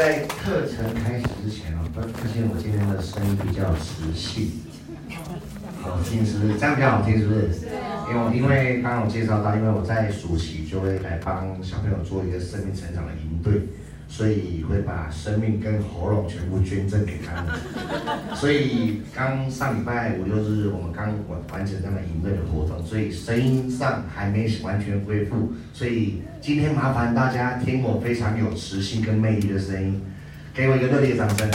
[0.00, 4.50] 在课程开始之前啊，发发现我今天的声音比较磁性，
[5.82, 6.58] 好听是不是？
[6.58, 7.68] 这样比较好听是不是？
[8.08, 13.68] 因为因为刚刚我介绍到，因为我在暑期就会来帮小朋友做一个生命成长的营队。
[14.12, 17.54] 所以会把生命跟喉咙全部捐赠给他们。
[18.34, 25.52] 所以刚上礼拜五六日，我们刚完完成这样的营队的活动，所以声音上还没完全恢复。
[25.72, 30.02] 所以今天麻烦大家听我非常有磁性跟魅力的声音，
[30.52, 31.48] 给我一个热烈的掌声。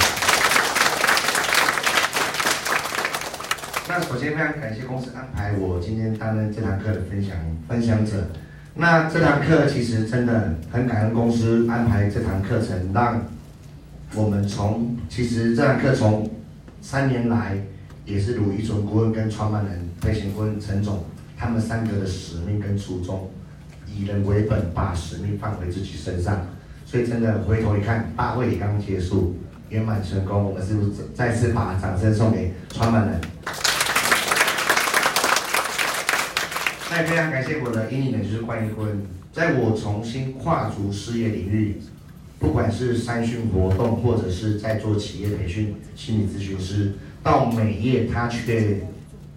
[3.88, 7.36] 那首先非常感谢公司安排我今天担任这堂课的分享
[7.68, 8.30] 分享者。
[8.78, 13.26] 那这堂课其实真的很感恩公司安排这堂课程，让
[14.14, 16.30] 我们从其实这堂课从
[16.82, 17.58] 三年来
[18.04, 21.06] 也是卢一纯顾问跟创办人飞行顾问陈总
[21.38, 23.30] 他们三个的使命跟初衷，
[23.88, 26.46] 以人为本，把使命放回自己身上。
[26.86, 29.38] 所以真的回头一看，大会也刚结束，
[29.70, 33.22] 圆满成功，我们是不是再次把掌声送给创办人？
[36.90, 39.02] 那也非常感谢我的引领人，就是冠一坤，
[39.34, 41.78] 在我重新跨足事业领域，
[42.38, 48.82] 不管是三训活动，或者是在做企业培训、心理咨询师，到美业他却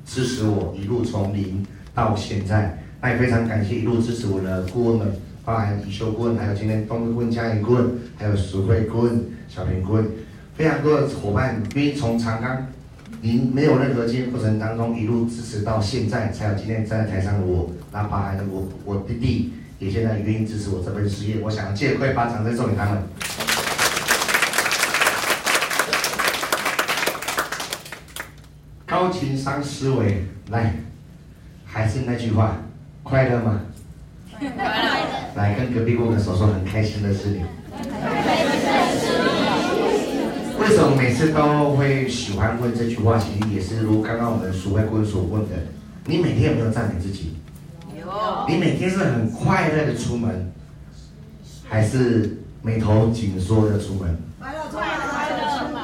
[0.04, 2.82] 支持我一路从零到现在。
[3.00, 5.12] 那也非常感谢一路支持我的顾问们，
[5.44, 10.06] 包含李修顾问，还有今天东哥顾问、嘉颖顾问，还有石慧顾问、小平顾问，
[10.54, 12.66] 非常多的伙伴，因为从长冈。
[13.20, 17.68] 您没有任何经验过程当中一路支持到现在，才有今天站在台上的我。
[17.92, 21.40] 那包含我我弟弟也现在也愿意支持我这份事业。
[21.40, 23.02] 我想借会把掌声送给他们。
[28.86, 30.76] 高情商思维，来，
[31.64, 32.58] 还是那句话，
[33.02, 33.62] 快乐吗？
[34.38, 34.54] 快乐。
[35.34, 37.42] 来跟隔壁握个手，说很开心的是你。
[40.68, 43.16] 为什么每次都会喜欢问这句话？
[43.16, 45.56] 其实也是如刚刚我们淑慧顾问所问的：
[46.04, 47.36] 你每天有没有赞美自己？
[47.98, 48.06] 有。
[48.46, 50.52] 你每天是很快乐的出门，
[51.66, 54.18] 还是眉头紧缩的出门？
[54.38, 55.82] 快乐快乐快乐出门。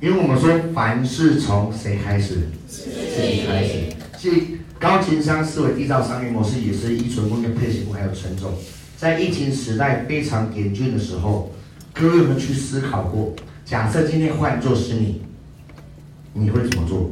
[0.00, 2.48] 因为我们说，凡事从谁开始？
[2.66, 3.84] 自己开始。
[4.18, 8.52] 所以高情商思维缔造商业模式，也是依纯顾问跟配型还有陈总，
[8.96, 11.52] 在疫情时代非常严峻的时候，
[11.94, 13.32] 各位有没有去思考过？
[13.66, 15.22] 假设今天换作是你，
[16.32, 17.10] 你会怎么做？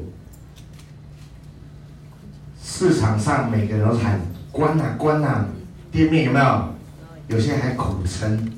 [2.63, 4.21] 市场上每个人都喊
[4.53, 5.47] 关呐关呐，
[5.91, 6.75] 店面有没有？
[7.27, 8.53] 有些人还苦撑，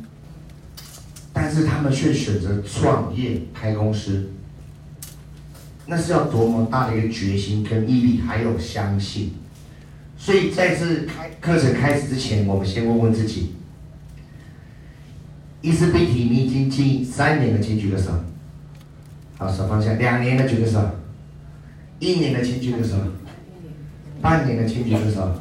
[1.33, 4.29] 但是他们却选择创业开公司，
[5.87, 9.33] 那是要多么大的一个决心跟毅力，还有相信。
[10.19, 13.55] 所以在这开课程开始之前，我们先问问自己。
[15.63, 18.11] 伊思碧媞，你已经经营三年的，请举个手。
[19.39, 19.95] 好，手放下。
[19.95, 20.81] 两年的举个手。
[21.99, 22.97] 一年的请举个手。
[24.21, 25.41] 半年的请举个手。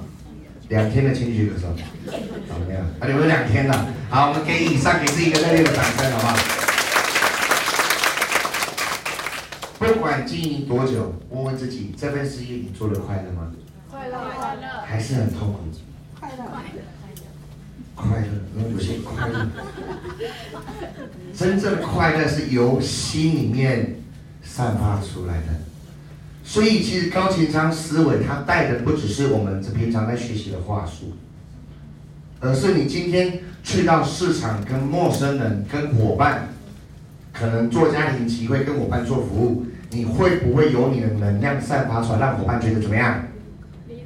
[0.70, 1.68] 两天的请举个手。
[2.06, 2.84] 怎么样？
[3.00, 3.88] 啊，你们两天了。
[4.10, 6.38] 好，我们给以上给自己一个热烈的掌声，好不好？
[9.78, 13.52] 不管经营多久，问问自己，这份事业你做的快乐吗？
[13.92, 14.62] 快乐，快乐。
[14.86, 15.60] 还是很痛苦？
[17.96, 18.72] 快乐。
[18.72, 19.48] 有些快乐，
[21.36, 23.96] 真正的快乐是由心里面
[24.44, 25.48] 散发出来的。
[26.44, 31.14] 所以，其实高情商思维它带的不只是我们平常在学习的话术，
[32.40, 36.50] 而是你今天去到市场跟陌生人、跟伙伴，
[37.34, 43.24] 可能做家庭集会跟伙伴做服务，你会不会有你的能量散发出来，让伙伴觉得怎么样？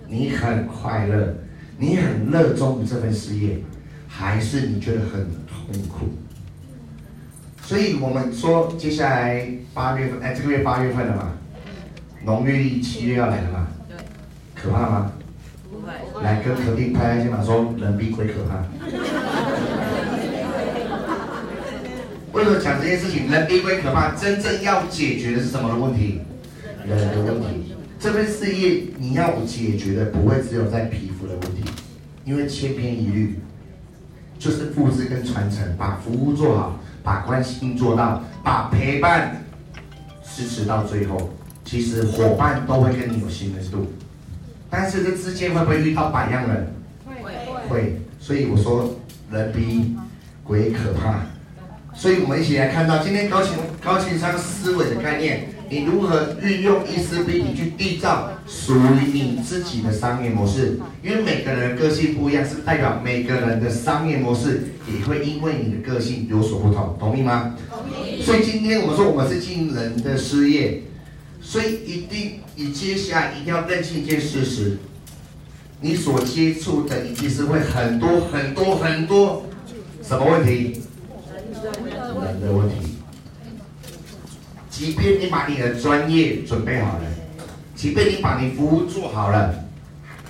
[0.07, 1.35] 你很快乐，
[1.77, 3.59] 你很热衷于这份事业。
[4.19, 6.09] 还是你觉得很痛苦，
[7.63, 11.31] 所以我们说接下来八月份，哎，这个月八月份了嘛，
[12.25, 13.95] 农历七月要来了嘛，对，
[14.61, 15.13] 可怕吗？
[16.21, 18.65] 来跟隔壁拍拍肩膀说，人比鬼可怕。
[22.33, 23.31] 为什么讲这件事情？
[23.31, 26.19] 人比鬼可怕，真正要解决的是什么的问题？
[26.85, 27.73] 人的问题。
[27.97, 31.63] 这份事业你要解决的不会只有在皮肤的问题，
[32.25, 33.39] 因为千篇一律。
[34.39, 39.43] 就是复制跟传承，把服务做好，把关心做到，把陪伴
[40.23, 41.29] 支持到最后。
[41.65, 43.85] 其实伙伴都会跟你有信任度，
[44.71, 46.73] 但是这之间会不会遇到百样人？
[47.05, 48.01] 会会。
[48.19, 48.95] 所以我说
[49.31, 49.95] 人比
[50.43, 51.19] 鬼可怕。
[51.93, 60.79] 所以我们一起来看到今天高情高情商思维的概念，你如何运用意思比你去缔造属于你自己的商业模式？
[61.03, 67.55] 因为每个人的个性不一样，是代表每个人的商业模式也会因为你的个性有所不同，同意吗？
[67.69, 68.19] 同意。
[68.21, 70.81] 所以今天我们说我们是经营人的事业，
[71.39, 74.77] 所以一定你接下来一定要认清一件事实，
[75.81, 79.45] 你所接触的一定是会很多很多很多
[80.01, 80.81] 什么问题？
[81.53, 82.75] 人的问题。
[84.69, 87.03] 即便你把你的专业准备好了，
[87.79, 89.55] 即便你把你服务做好了，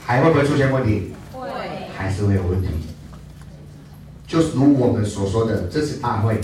[0.05, 1.11] 还会不会出现问题？
[1.33, 1.49] 会，
[1.97, 2.67] 还是会有问题。
[4.27, 6.39] 就是如我们所说的，这次大会，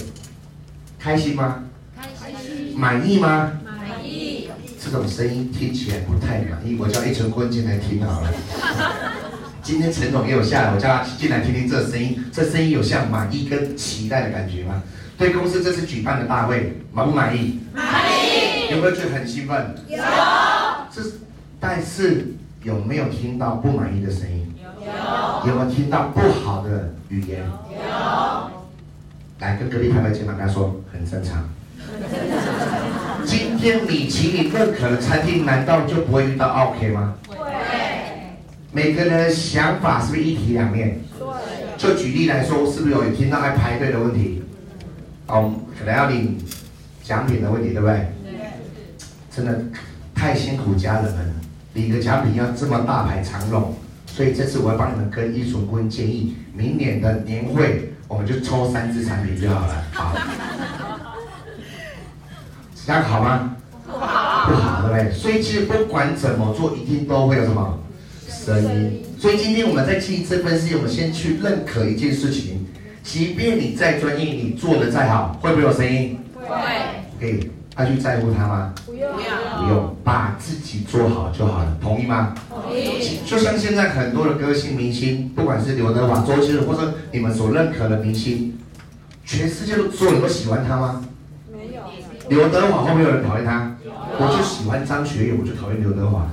[0.98, 1.66] 开心吗？
[1.96, 2.76] 开心。
[2.76, 3.52] 满意吗？
[3.64, 4.50] 满意。
[4.84, 8.34] 这种声音听起来不太满意，我叫一成坤进来听好了。
[9.62, 14.82] 今天陈总也有下来，我叫他进来听听这声音，这声音有像满意跟期待的感觉吗？
[15.20, 17.60] 对公司这次举办的大会满不满意？
[17.76, 18.72] 满意。
[18.72, 19.76] 有没有觉得很兴奋？
[19.88, 19.98] 有。
[21.02, 21.12] 是，
[21.60, 22.28] 但是
[22.64, 24.54] 有没有听到不满意的声音？
[24.80, 25.50] 有。
[25.50, 27.44] 有没有听到不好的语言？
[27.44, 27.78] 有。
[29.40, 31.50] 来跟隔壁拍拍肩膀，跟他说很正常。
[33.26, 37.16] 今天米其林认可的餐厅，难道就不会遇到 OK 吗？
[37.28, 37.36] 会。
[38.72, 41.02] 每个人的想法是不是一体两面？
[41.20, 41.28] 对。
[41.78, 44.44] 就举例来说，是不是有听到爱排队的问题？
[45.28, 46.38] 哦，可能要领
[47.04, 48.08] 奖品的问题，对不对？
[49.36, 49.60] 真的
[50.26, 51.34] 太辛苦家人们了，
[51.74, 53.76] 领个奖品要这么大排长龙，
[54.08, 60.18] 所以这次我要帮你们跟一纯顾问建议，明年的年会我们就抽三支产品就好了，好。
[62.84, 63.56] 这样好吗？
[63.86, 64.50] 不好。
[64.50, 65.14] 不好，对不对？
[65.14, 67.78] 所以其实不管怎么做，一定都会有什么
[68.28, 69.04] 声音。
[69.20, 72.66] 所以今天我们在记这份事业，我们先去认可一件事情。
[73.04, 76.18] 即便你再专业，你做的再好，会不会有声音？
[76.34, 76.58] 会。
[77.20, 78.74] 可以，他去在乎他吗？
[78.86, 79.12] 不用。
[79.12, 82.34] 不用，把自己做好就好了，同意吗？
[82.50, 83.20] 同意。
[83.26, 88.58] 就像现在很多的歌星明星，不管是刘德华、周杰伦，或者你们所认可的明星，
[89.26, 91.06] 全世界都所有人都喜欢他吗？
[91.52, 91.82] 没有。
[92.30, 93.76] 刘德华会不会有人讨厌他？
[94.18, 96.28] 我就喜欢张学友，我就讨厌刘德华。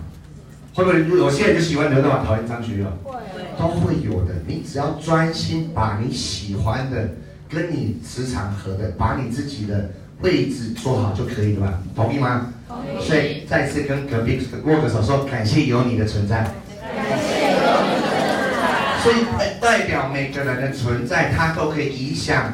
[0.75, 2.87] 会不会有些人就喜欢刘德华，讨厌张学友？
[3.03, 3.19] 会。
[3.59, 7.11] 都会有的，你只要专心把你喜欢的、
[7.49, 9.91] 跟你磁场合的，把你自己的
[10.23, 11.79] 位置做好就可以了吧？
[11.95, 12.53] 同意吗？
[12.69, 13.05] 同意。
[13.05, 16.39] 所以再次跟隔壁握个手说，感谢有你的存在。
[16.39, 19.03] 感谢有你的存在。
[19.03, 19.17] 所以
[19.61, 22.53] 代表每个人的存在，他都可以影响，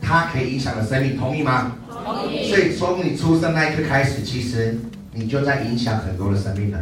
[0.00, 1.76] 他可以影响的生命，同意吗？
[1.88, 2.48] 同意。
[2.48, 4.78] 所以从你出生那一刻开始，其实
[5.12, 6.78] 你就在影响很多的生命了。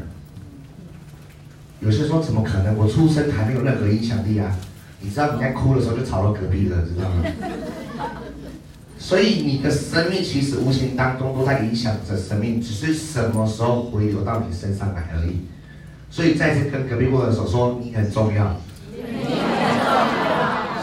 [1.80, 2.76] 有些说怎么可能？
[2.78, 4.56] 我出生还没有任何影响力啊！
[5.00, 7.24] 你知道你在哭的时候就吵到隔壁了，知道吗？
[9.02, 15.40] 所以你的生命其实无形当中都在影响着生命，只是什么时候回流到你身上来而已。
[16.08, 18.56] 所以再次跟隔壁握手说，你很重要。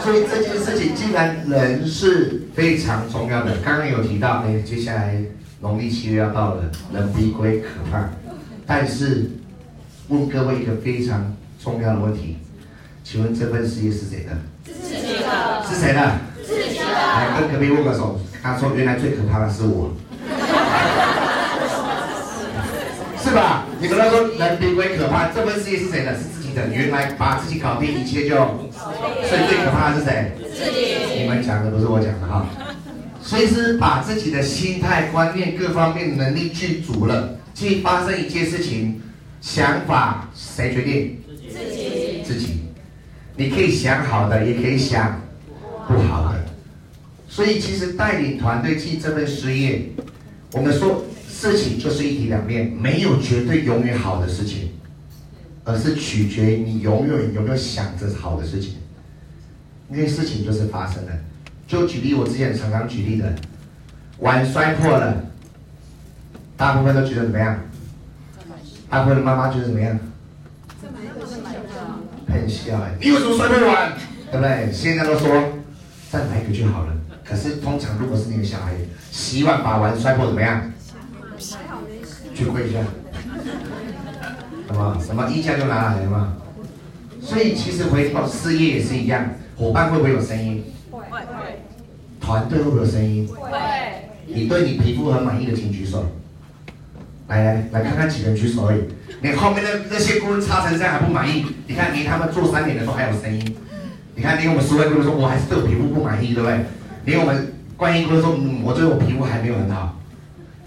[0.04, 5.18] 所以这件事情既然人是非常重要的，刚刚有提到，哎，接下来
[5.62, 8.10] 农历七月要到了，人逼归可怕，
[8.66, 9.30] 但是。
[10.08, 12.38] 问各位一个非常重要的问题，
[13.04, 14.36] 请问这份事业是谁的？
[14.64, 15.62] 自己的。
[15.64, 16.18] 是谁的？
[17.00, 19.92] 来跟隔壁握个手，他说原来最可怕的是我，
[23.22, 23.64] 是吧？
[23.80, 26.14] 你们都说人比鬼可怕，这份事业是谁的？
[26.14, 26.68] 是自己的。
[26.68, 30.32] 原来把自己搞定，一切就，所以最可怕的是谁？
[30.38, 31.22] 自己。
[31.22, 32.44] 你们讲的不是我讲的哈，
[33.22, 39.00] 所以是把自己的心态、观念各方面能力具足了，去发生一件事情。
[39.40, 41.18] 想法谁决定？
[41.48, 42.22] 自己。
[42.22, 42.60] 自己。
[43.36, 45.18] 你可以想好的，也可以想
[45.88, 46.44] 不好的。
[47.30, 49.88] 所以，其实带领团队进这份事业，
[50.52, 54.70] 我们说事情就是一体两面，没有绝对永远好的事情，
[55.64, 58.74] 而是取决于你永远有没有想着好的事情。
[59.88, 61.12] 因为事情就是发生了。
[61.68, 63.32] 就举例，我之前常常举例的，
[64.18, 65.24] 碗摔破了，
[66.56, 67.60] 大部分都觉得怎么样？
[68.88, 69.96] 大部分的妈妈觉得怎么样？
[72.26, 72.90] 很笑哎！
[73.00, 73.92] 你为什么摔破碗？
[74.32, 74.72] 对不对？
[74.72, 75.28] 现在都说
[76.10, 76.99] 再买一个就好了。
[77.30, 78.72] 可是通常如果是你的小孩，
[79.12, 80.72] 洗碗把碗摔破怎么样？
[82.34, 82.80] 去跪一下。
[84.66, 86.36] 什么什么一下就拿来了嘛？
[87.22, 90.64] 所以其实回到事业也是一样，伙伴会不会有声音？
[90.90, 91.00] 会。
[92.20, 93.28] 团队会不会有声音？
[93.28, 93.48] 会。
[94.26, 96.04] 你对你皮肤很满意的，请举手。
[97.28, 98.80] 来来来看看几个人举手而已，
[99.22, 103.56] 你后面的那些工人擦成这样还不满意，你看连他们做三年的都还有声音，
[104.16, 106.64] 你看连我们十位工人说，我还是对我皮肤不满意，对不对？
[107.04, 109.98] 连我们观音顾问说，嗯，我觉得我皮肤还没有很好，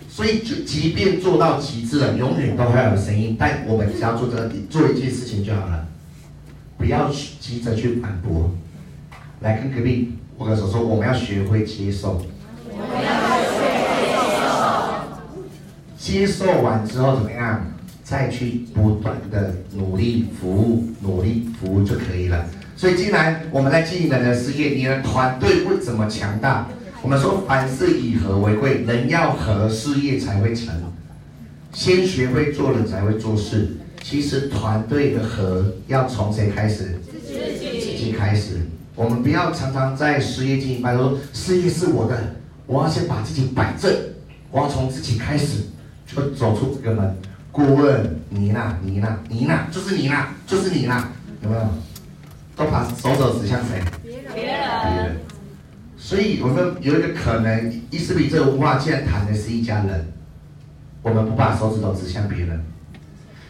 [0.10, 3.36] 所以就即便做到极致了，永远都会有声音。
[3.40, 5.88] 但我们只要做这个，做一件事情就好了，
[6.78, 7.10] 不要
[7.40, 8.52] 急着去反驳。
[9.42, 12.26] 来跟隔壁握个手说，我们要学会接受。
[12.70, 13.08] 我们要
[13.52, 14.08] 学会
[16.26, 16.46] 接受。
[16.56, 17.68] 接受完之后怎么样？
[18.04, 22.46] 再去不断的努力服务，努力服务就可以了。
[22.76, 26.68] 所以，既然我们在经营人的事业，你的团队会怎么强大，
[27.02, 30.74] 我们说凡事以和为贵，人要和，事业才会成。
[31.72, 33.78] 先学会做人，才会做事。
[34.02, 37.00] 其实团队的和要从谁开始？
[37.10, 37.40] 自己。
[37.80, 38.58] 自己开始。
[38.96, 43.92] 我们不要常常在事业经营班说，事业是我的，我要先把自己摆正，
[44.52, 45.64] 我要从自己开始，
[46.06, 47.16] 就走出这个门。
[47.52, 48.78] 顾问，你呢？
[48.84, 49.20] 你呢？
[49.30, 49.68] 你呢？
[49.72, 50.16] 就是你呢？
[50.46, 51.10] 就是你呢？
[51.42, 51.62] 有没有？
[52.56, 53.82] 都把手肘指向谁？
[54.04, 54.34] 别人。
[54.34, 55.18] 别人。
[55.98, 60.14] 所以我们有一个可能，伊丝比这个文化既然谈的是一家人，
[61.02, 62.64] 我们不把手指头指向别人。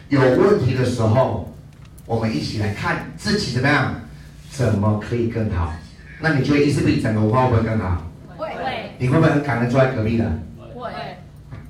[0.08, 1.52] 有问题的时候，
[2.06, 3.94] 我们一起来看自己怎么样，
[4.50, 5.72] 怎么可以更好？
[6.20, 8.10] 那你觉得伊丝比整个文化会不会更好？
[8.36, 8.48] 会。
[8.98, 10.24] 你会不会很感恩坐在隔壁的？
[10.74, 10.90] 会。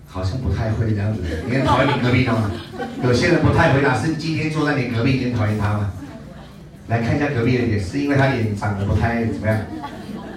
[0.06, 1.22] 好像不太会这样子。
[1.48, 2.50] 你很讨厌你隔壁的吗？
[3.02, 5.92] 有些人不太回答，是今天坐在你隔壁，你很讨厌他吗？
[6.88, 9.58] 来看一下隔壁的脸，是因为他脸长得不太怎么样，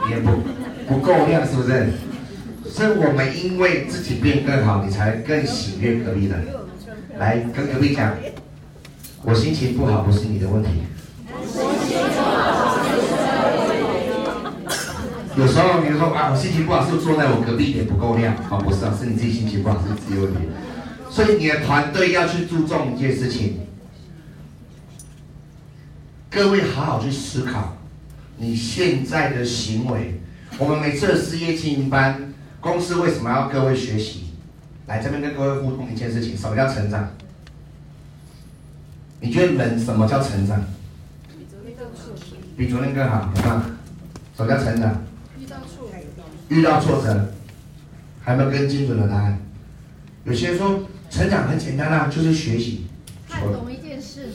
[0.08, 0.32] 脸不
[0.88, 1.88] 不够亮，是不是？
[2.70, 6.36] 是我们因为自己变更好，你才更喜悦隔壁的。
[7.18, 8.14] 来跟隔壁讲，
[9.24, 10.70] 我心情不好不是你的问题。
[15.36, 18.34] 有时候你说啊，我心情不好是不是坐在我隔壁脸不够亮？
[18.50, 20.40] 啊，不是啊，是你自己心情不好，是自己问题。
[21.10, 23.60] 所以你的团队要去注重一件事情。
[26.30, 27.78] 各位好好去思考，
[28.38, 30.20] 你现在的行为。
[30.60, 34.34] 我们每次的事业经营班，公司为什么要各位学习？
[34.88, 37.10] 来这边跟各位互动一件事情：什么叫成长？
[39.20, 40.64] 你觉得人什么叫成长？
[41.38, 42.04] 比昨天更好，
[42.58, 43.66] 比昨天更好，好吗？
[44.36, 45.04] 什么叫成长？
[45.40, 45.96] 遇到挫折，
[46.50, 47.34] 遇到挫折，
[48.22, 49.40] 还没有更精准的答案？
[50.26, 52.86] 有些人说成长很简单啊，就是学习。
[53.30, 53.77] 看懂一，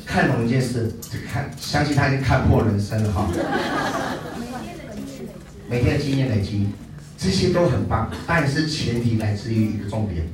[0.06, 0.92] 看懂一件事，
[1.32, 3.28] 看，相信他已经看破人生了哈。
[5.68, 6.68] 每天的经验累积，
[7.16, 10.26] 这些都很棒，但是前提来自于一个重点：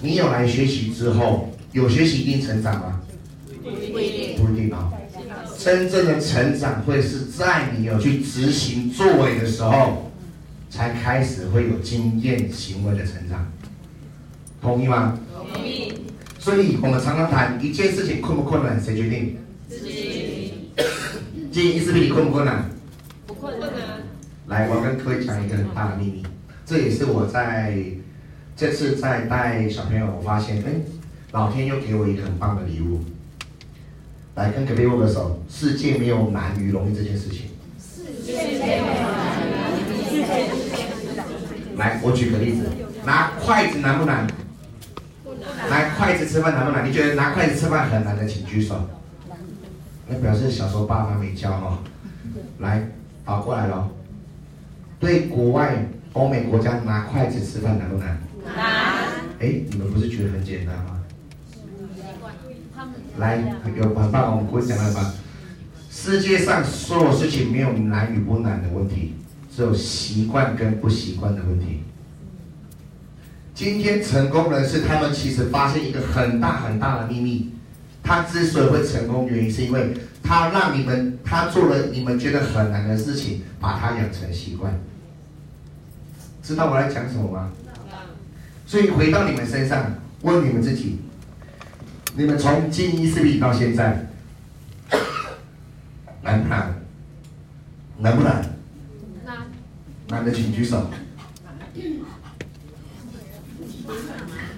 [0.00, 3.00] 你有来学习之后，有学习一定成长吗？
[3.62, 4.90] 不一定，不一定啊。
[5.58, 10.10] 真正的成长会是在你有去执行作为的时候，
[10.68, 13.50] 才开始会有经验行为的成长。
[14.60, 15.18] 同意吗？
[16.44, 19.38] 所以我们常常谈一件事情困不困难，谁决定？
[19.66, 20.52] 自己。
[21.50, 22.68] 经营伊丝比你困不困难？
[23.26, 23.70] 不困难。
[24.48, 26.22] 来，我要跟各位讲一个很大的秘密，
[26.66, 27.78] 这也是我在
[28.54, 30.72] 这次在带小朋友，我发现，哎，
[31.32, 33.00] 老天又给我一个很棒的礼物。
[34.34, 35.42] 来，跟隔壁握个手。
[35.48, 37.46] 世界没有难与容易这件事情。
[37.80, 39.40] 世界没有难
[39.80, 40.28] 与容
[41.72, 41.78] 易。
[41.78, 42.66] 来，我举个例子，
[43.06, 44.26] 拿筷子难不难？
[45.68, 46.88] 拿筷子吃饭难不难？
[46.88, 48.88] 你觉得拿筷子吃饭很难的，请举手。
[50.08, 51.78] 那表示小时候爸妈没教哦。
[52.58, 52.88] 来，
[53.24, 53.88] 倒过来喽。
[55.00, 58.18] 对国外欧美国家拿筷子吃饭难不难？
[58.44, 58.64] 难。
[59.40, 61.00] 哎，你们不是觉得很简单吗？
[63.18, 63.38] 来，
[63.76, 65.14] 有很棒，我们不会讲了吧？
[65.90, 69.14] 世界上所有事情没有难与不难的问题，
[69.54, 71.82] 只有习惯跟不习惯的问题。
[73.54, 77.52] 今天成功人士，他们其实发现一个很大很大的秘密，
[78.02, 79.94] 他之所以会成功，原因是因为
[80.24, 84.74] 他让你们，他做了你们觉得很难的事情，把它养成习惯。
[86.42, 87.52] 知道我在讲什么吗？
[88.66, 90.98] 所以回到你们身上，问你们自己，
[92.16, 94.08] 你们从经营伊丝比到现在，
[96.22, 96.74] 难不难？
[98.00, 98.42] 难不难？
[99.24, 99.36] 难。
[100.08, 100.90] 难的请举手。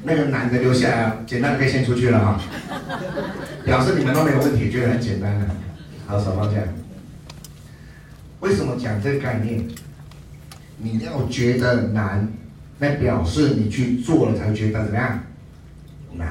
[0.05, 2.41] 那个男的留下来啊，简单的可以先出去了哈，
[3.65, 5.47] 表示你们都没有问题，觉得很简单的，
[6.07, 6.61] 好，手放下。
[8.41, 9.67] 为什么讲这个概念？
[10.79, 12.29] 你要觉得难，
[12.79, 15.21] 那表示你去做了才会觉得怎么样？
[16.13, 16.29] 难，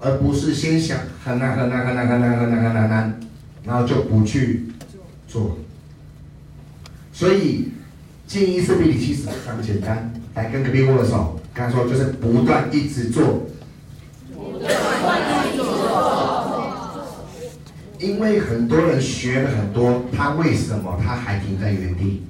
[0.00, 3.20] 而不是先想很难很难很难很难很难很难难，
[3.64, 4.66] 然后就不去
[5.26, 5.58] 做。
[7.12, 7.72] 所以，
[8.26, 10.09] 经营伊丝比其实非常简单，
[10.40, 11.38] 来跟隔壁握个手。
[11.52, 13.46] 刚才说就是不断一直做，
[17.98, 22.22] 因为很多人学了很多，他为什么他还停在原地？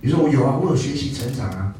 [0.00, 1.72] 你说我有啊，我有学习成长啊，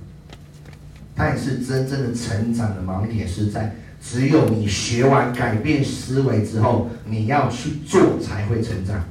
[1.16, 9.02] 但是真正的成长的盲点是在，只有你学完改变思维之后，你要去做才会成长。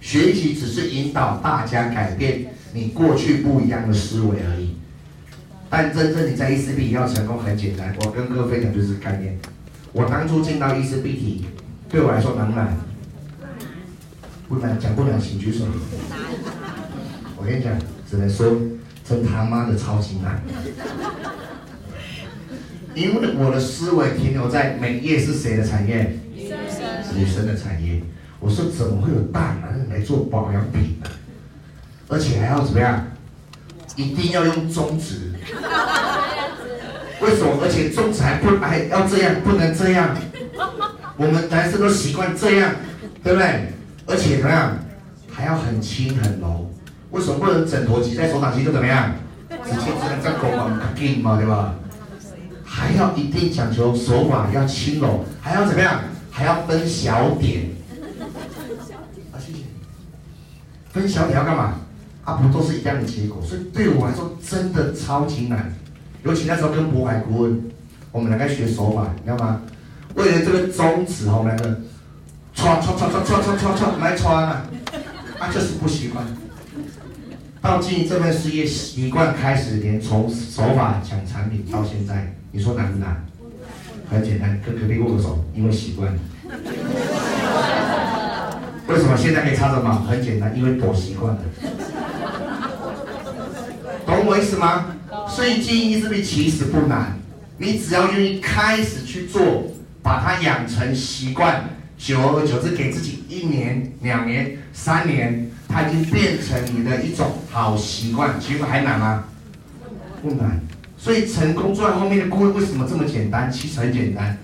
[0.00, 4.77] 学习只是引导大家改变你过去不一样的思维而已。
[5.70, 9.38] 但真正你在 E4B 要成功很简单，我跟各位分享就是概念。
[9.92, 11.46] 我当初进到 E4B 体，
[11.88, 12.76] 对我来说难不难？
[14.48, 15.66] 不难，讲不了请举手。
[17.36, 17.72] 我跟你讲，
[18.10, 18.56] 只能说
[19.04, 20.42] 真他妈的超级难。
[22.94, 26.18] 因为我的思维停留在美业是谁的产业？
[27.14, 28.02] 女生的产业。
[28.40, 31.10] 我说怎么会有大男人来做保养品呢？
[32.08, 33.06] 而且还要怎么样？
[33.98, 35.32] 一定要用中指。
[37.20, 37.58] 为什么？
[37.60, 40.16] 而且中指还不还要这样，不能这样。
[41.16, 42.72] 我们男生都习惯这样，
[43.24, 43.72] 对不对？
[44.06, 44.78] 而且怎么样？
[45.28, 46.70] 还要很轻很柔。
[47.10, 49.12] 为什么不能枕头挤在手掌心就怎么样？
[49.50, 51.74] 直接只能这样搞嘛，硬嘛，对吧？
[52.64, 56.02] 还要一定讲求手法要轻柔，还要怎么样？
[56.30, 57.70] 还要分小点。
[59.32, 59.58] 啊，谢谢。
[60.92, 61.80] 分小点要干嘛？
[62.28, 63.42] 啊，不都是一样的结果？
[63.42, 65.72] 所以对我来说真的超级难。
[66.24, 67.62] 尤其那时候跟渤海顾问，
[68.12, 69.62] 我们两个学手法，你知道吗？
[70.14, 71.80] 为了这个宗旨，我们两个，
[72.54, 74.66] 唰唰唰唰唰唰唰唰来穿啊，
[75.38, 76.22] 啊就是不习惯。
[77.62, 83.24] 到经营这份事业习惯开始，连从手法讲产品到现在，你说难不难？
[84.10, 86.18] 很简单，跟隔壁握个手，因为习惯了。
[88.86, 90.04] 为什么现在可以插着吗？
[90.06, 91.40] 很简单，因为躲习惯了。
[94.08, 94.86] 懂我意思吗？
[95.28, 97.18] 所以经营 E4B 其实不难，
[97.58, 99.70] 你只要愿意开始去做，
[100.02, 108.40] 把它养成习惯，久而久之，给自己一年、两年、三年，它已经变成你的一种好习惯。
[108.40, 109.24] 其实还难吗？
[110.22, 110.58] 不难。
[110.96, 113.52] 所以成功坐在后面的顾问为什么这么简单？
[113.52, 114.38] 其实很简单，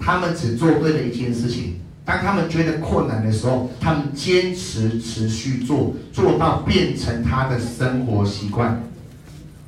[0.00, 1.78] 他们只做对了一件事情。
[2.04, 8.82] 当他们觉得困难的时候，他们坚持持续做，做到变成他的生活习惯。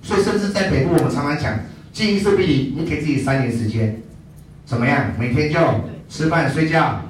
[0.05, 1.59] 所以，甚至在北部，我们常常讲，
[1.93, 4.03] 经营 E4B，你给自己三年时间，
[4.67, 5.13] 怎么样？
[5.19, 5.59] 每天就
[6.11, 7.01] 吃饭睡觉，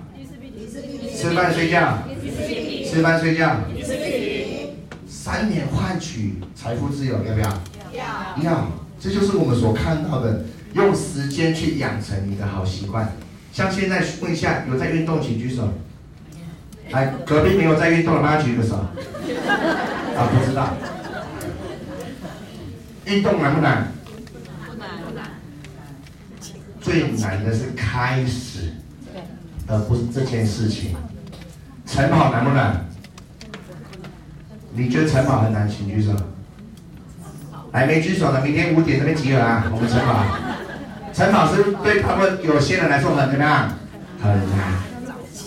[1.12, 1.98] 吃饭睡觉，
[2.88, 3.56] 吃饭睡觉，
[5.08, 7.48] 三年换取财富自由，要不要？
[7.92, 8.42] 要。
[8.44, 13.12] 要，这就是我们所看到的，用时间去养成你的好习惯。
[13.52, 15.72] 像现在问一下，有在运动请举手。
[16.90, 18.76] 来，隔壁没有在运动的，帮他举个手。
[18.76, 20.76] 啊，不知道。
[23.06, 23.88] 运动难不难？
[24.66, 25.24] 不难不难。
[26.80, 28.72] 最难的是开始，
[29.66, 30.96] 而不是这件事情。
[31.86, 32.86] 晨跑难不难？
[34.72, 36.12] 你觉得晨跑很难，请举手。
[37.72, 40.24] 来，没举手的，明天五点这边集合啊，我们晨跑。
[41.12, 43.70] 晨跑是对他们有些人来说很怎么样？
[44.22, 44.82] 很难。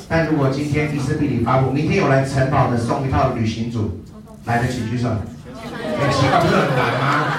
[0.08, 4.02] 但如果今天 E4B 里发布，明天有来晨跑的送一套旅行组，
[4.46, 5.10] 来的请举手。
[5.10, 7.34] 很奇怪，不是很难吗？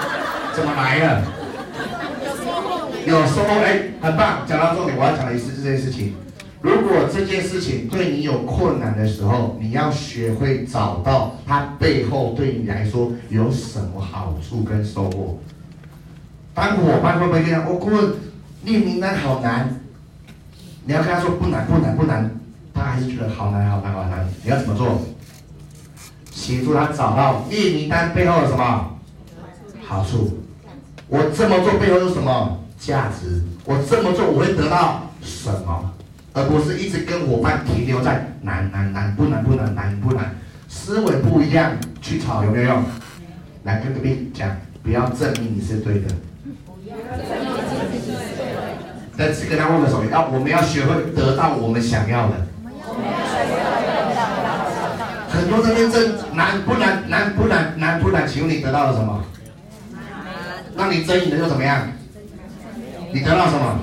[0.58, 1.22] 怎么来了？
[3.06, 4.38] 有收获，哎，很棒。
[4.44, 6.16] 讲到重点，我要讲的是这件事情。
[6.60, 15.38] 如果这件事情对你有困难的时候，你要学会找到它背后对你来说有什么好处跟收获。
[16.54, 17.64] 当伙伴会不会这样？
[17.64, 18.14] 我顾问
[18.64, 19.80] 列名单好难，
[20.84, 22.28] 你要跟他说不难不难不难，
[22.74, 24.28] 他还是觉得好难好难好难。
[24.42, 25.00] 你要怎么做？
[26.32, 28.98] 协助他找到列名单背后的什么
[29.86, 30.36] 好处。
[31.08, 33.42] 我这么做背后有什么价值？
[33.64, 35.92] 我这么做我会得到什么？
[36.34, 40.36] 而不是一直跟伙伴停留在难难难不难不难难不难，
[40.68, 42.84] 思维不一样去吵有没有用？
[43.64, 46.08] 来跟隔壁讲，不要证明你是对的。
[46.84, 47.26] 不要证
[47.90, 48.60] 明你是对的。
[49.16, 52.34] 但是跟他握个手，要我们要学会得到我们想要的。
[55.30, 59.24] 很多这边争难不难难不难难不难，请问你得到了什么？
[60.78, 61.88] 那你争赢的又怎么样？
[63.12, 63.80] 你得到什么？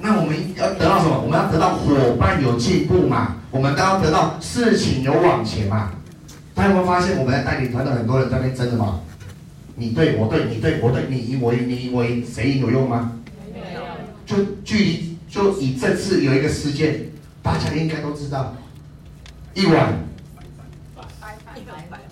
[0.00, 1.20] 那我们要得到什么？
[1.20, 3.36] 我们要得到伙伴有进步嘛？
[3.52, 5.92] 我们都要得到事情有往前嘛？
[6.52, 9.00] 大家有没有发现我们在带领团队很多人在那边争什么？
[9.76, 13.12] 你对我对，你对我对，你赢我赢，你赢我赢，谁赢有用吗？
[13.54, 13.82] 没有。
[14.26, 17.06] 就距离就以这次有一个事件，
[17.40, 18.52] 大家应该都知道，
[19.54, 19.94] 一晚，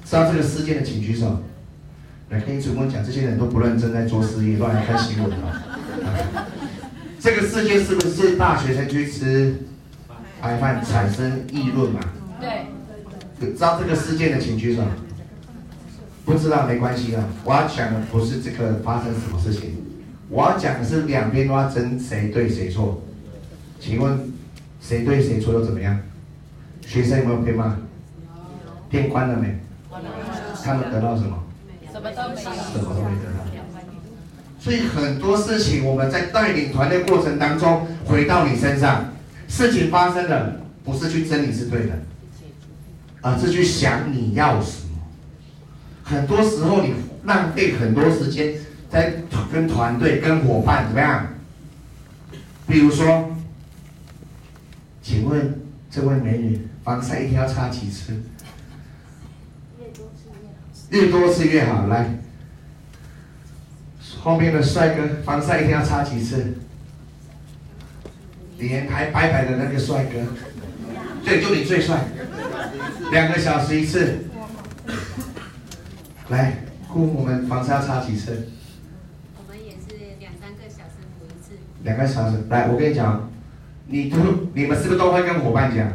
[0.04, 1.42] 知道这个事件的请举手。
[2.30, 5.62] 来跟你主公讲，这些人都不认真在做事业，乱来看新闻啊！
[7.20, 9.56] 这个世界是不是大学生去吃
[10.40, 12.00] 白饭产生议论嘛？
[12.40, 12.66] 对。
[13.52, 14.82] 知道这个事件的请举手。
[16.24, 17.22] 不知道没关系啊。
[17.44, 19.76] 我要讲的不是这个发生什么事情，
[20.30, 23.02] 我要讲的是两边都要争谁对谁错。
[23.78, 24.32] 请问
[24.80, 26.00] 谁对谁错又怎么样？
[26.86, 27.76] 学生有没有被骂？
[28.88, 29.58] 店关了没？
[30.64, 31.43] 他们得到什么？
[31.94, 33.44] 什么都没有，什么都没得到。
[34.58, 39.12] 所以很多事情我们在带领团队过程当中，回到你身上，
[39.46, 41.92] 事情发生了，不是去争你是对的，
[43.20, 44.98] 而是去想你要什么。
[46.02, 48.54] 很多时候你浪费很多时间
[48.90, 51.28] 在跟团队、跟伙伴怎么样？
[52.66, 53.36] 比如说，
[55.00, 58.20] 请问这位美女，防晒一天要擦几次？
[60.94, 62.06] 越多次越好，来。
[64.22, 66.54] 后面的帅哥，防晒一定要擦几次？
[68.58, 70.20] 脸还白白的那个帅哥，
[71.24, 72.04] 对，就你最帅。
[73.10, 74.20] 两个小时一次。
[76.28, 78.48] 来，顾我们防晒要擦几次？
[79.36, 81.58] 我们也是两三个小时补一次。
[81.82, 83.28] 两个小时，来，我跟你讲，
[83.88, 84.16] 你都
[84.54, 85.92] 你们是不是都会跟伙伴讲？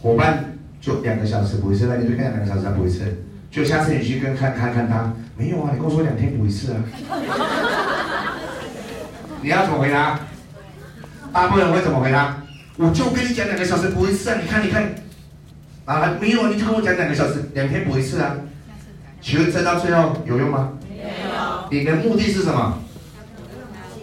[0.00, 3.24] 伙伴就两个小时补一次，那你就看两个小时再补一次。
[3.58, 6.78] 就下次你去跟看看看他，没有啊，你跟我说两天补一次啊。
[9.42, 10.20] 你要怎么回答？
[11.32, 12.36] 大部分人会怎么回答？
[12.76, 14.94] 我就跟你讲两个小时补一次啊，你看你看，
[15.86, 18.36] 啊没有啊，你就跟我讲两个小时，两天补一次啊。
[19.20, 20.74] 请问这到最后有用吗？
[20.88, 21.68] 没有。
[21.72, 22.78] 你的目的是什么？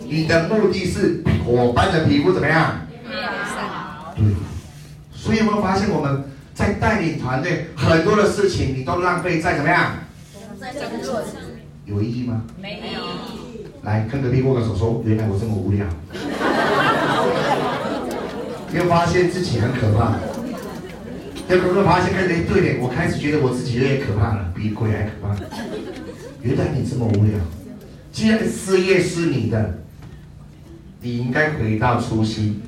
[0.05, 2.73] 你的目的是伙伴的皮肤怎么样？
[4.17, 4.35] 对。
[5.13, 6.25] 所以有没有发现我们？
[6.55, 9.97] 在带领团队，很多的事情你都浪费在怎么样？
[10.59, 11.33] 在工作上
[11.85, 12.41] 有意义吗？
[12.59, 13.01] 没有。
[13.83, 15.85] 来，跟隔壁握个手，说：“原来我这么无聊。”
[18.71, 20.15] 你有发现自己很可怕？
[21.49, 22.15] 有没有发现？
[22.15, 25.35] 哎，对，我开始觉得我自己有点可怕了，比鬼还可怕。
[26.41, 27.37] 原来你这么无聊。
[28.11, 29.79] 既然事业是你的，
[31.01, 32.63] 你应该回到初心。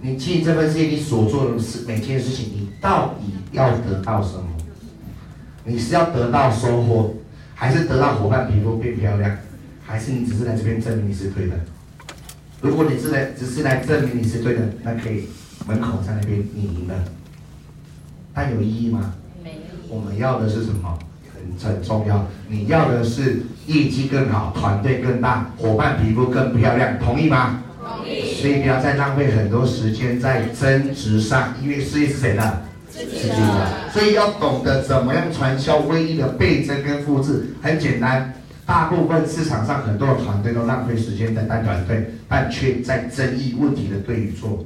[0.00, 4.44] 你进这份事业，你所做的事，每件事情，你到底要得到什么？
[5.64, 7.14] 你是要得到收获，
[7.54, 9.36] 还是得到伙伴皮肤变漂亮，
[9.84, 11.56] 还是你只是来这边证明你是对的？
[12.60, 15.28] 如果你是来只是来证明你是对的，那可以
[15.66, 16.94] 门口在那边你赢了，
[18.32, 19.14] 但有意义吗？
[19.42, 19.94] 没有。
[19.94, 20.98] 我们要的是什么？
[21.34, 27.62] 很很重要，你要的是业绩更好，团队更大，伙伴皮肤更漂亮，同意吗？
[28.40, 32.62] 所以不要再浪费很多时间在争执上，因为事业是谁的？
[32.88, 33.90] 自己的。
[33.92, 38.32] 所以要懂得怎么样传销唯一的倍增跟复制，很简单。
[38.64, 44.64] 大部分市场上很多的团队都浪费时间在带团队，但却在争议问题的对与错。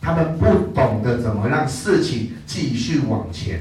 [0.00, 3.60] 他们不懂得怎么让事情继续往前，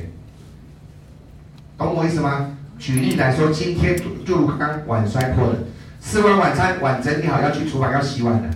[1.78, 2.58] 懂我意思吗？
[2.78, 5.56] 举例来说，今天就如刚刚碗摔破了。
[6.02, 8.50] 吃完晚餐，碗整理好要去厨房要洗碗了，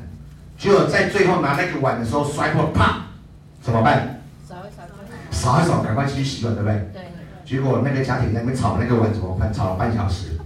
[0.62, 3.08] 结果在最后拿那个碗的时候摔破，啪，
[3.64, 4.22] 怎么办？
[4.48, 4.84] 扫一扫，
[5.32, 6.78] 扫一扫，赶快去洗碗，对不对？
[6.94, 7.02] 对。
[7.44, 9.52] 结果那个家庭在那边吵那个碗怎么办？
[9.52, 10.38] 吵了半小时，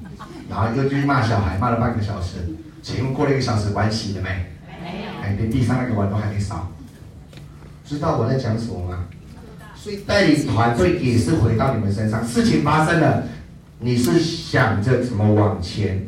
[0.49, 2.38] 然后又去骂小孩，骂了半个小时。
[2.82, 4.30] 请问过了一个小时，碗洗了没？
[4.82, 5.21] 没有。
[5.21, 6.71] 哎，连地上那个碗都还没扫。
[7.84, 9.04] 知道我在讲什么吗？
[9.75, 13.23] 所以带领团队也是回到你们身上，事情发生了，
[13.80, 16.08] 你是想着怎么往前？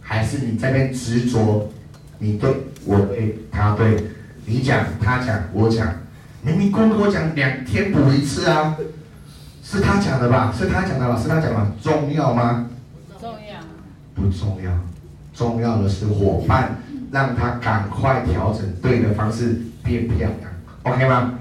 [0.00, 1.70] 还是你在那边执着，
[2.18, 2.50] 你对
[2.84, 3.96] 我对他对，
[4.46, 5.86] 你讲他讲我讲，
[6.42, 8.76] 明明跟我讲两天补一次啊，
[9.62, 10.52] 是他讲的吧？
[10.56, 11.18] 是他讲的吧？
[11.20, 12.66] 是他讲的，重要吗？
[13.20, 13.60] 重要。
[14.14, 14.70] 不重要，
[15.34, 16.76] 重要的是伙伴，
[17.10, 21.38] 让他赶快调整对的方式变漂亮，OK 吗。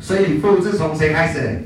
[0.00, 1.64] 所以复制从谁开始？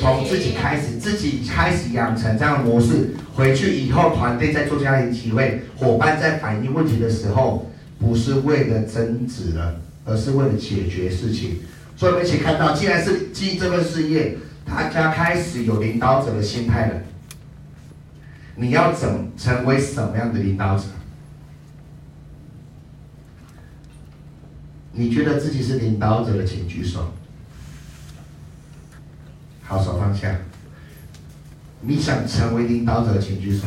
[0.00, 11.60] 从自己开始，自己开始养成这样的模式，回去以后团队在做这样一体会，伙伴在反映问题的时候，不是为了争执了，而是为了解决事情。
[11.96, 16.94] 所以我们一起看到，既然是经营这份事业，大家开始有领导者的心态了。
[18.56, 20.84] 你要怎成为什么样的领导者？
[24.92, 27.12] 你觉得自己是领导者的，请举手。
[29.62, 30.36] 好，手放下。
[31.84, 33.66] 你想成为领导者，请举手。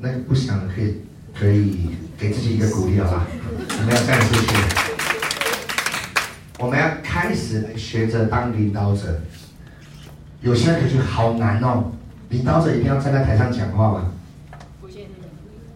[0.00, 1.00] 那个不想的可以
[1.34, 3.26] 可以给自己一个鼓励，好吧？
[3.78, 4.54] 我们要再次去，
[6.58, 9.20] 我们要开始学着当领导者。
[10.42, 11.92] 有些人感觉好难哦，
[12.28, 14.12] 领导者一定要站在台上讲话吗？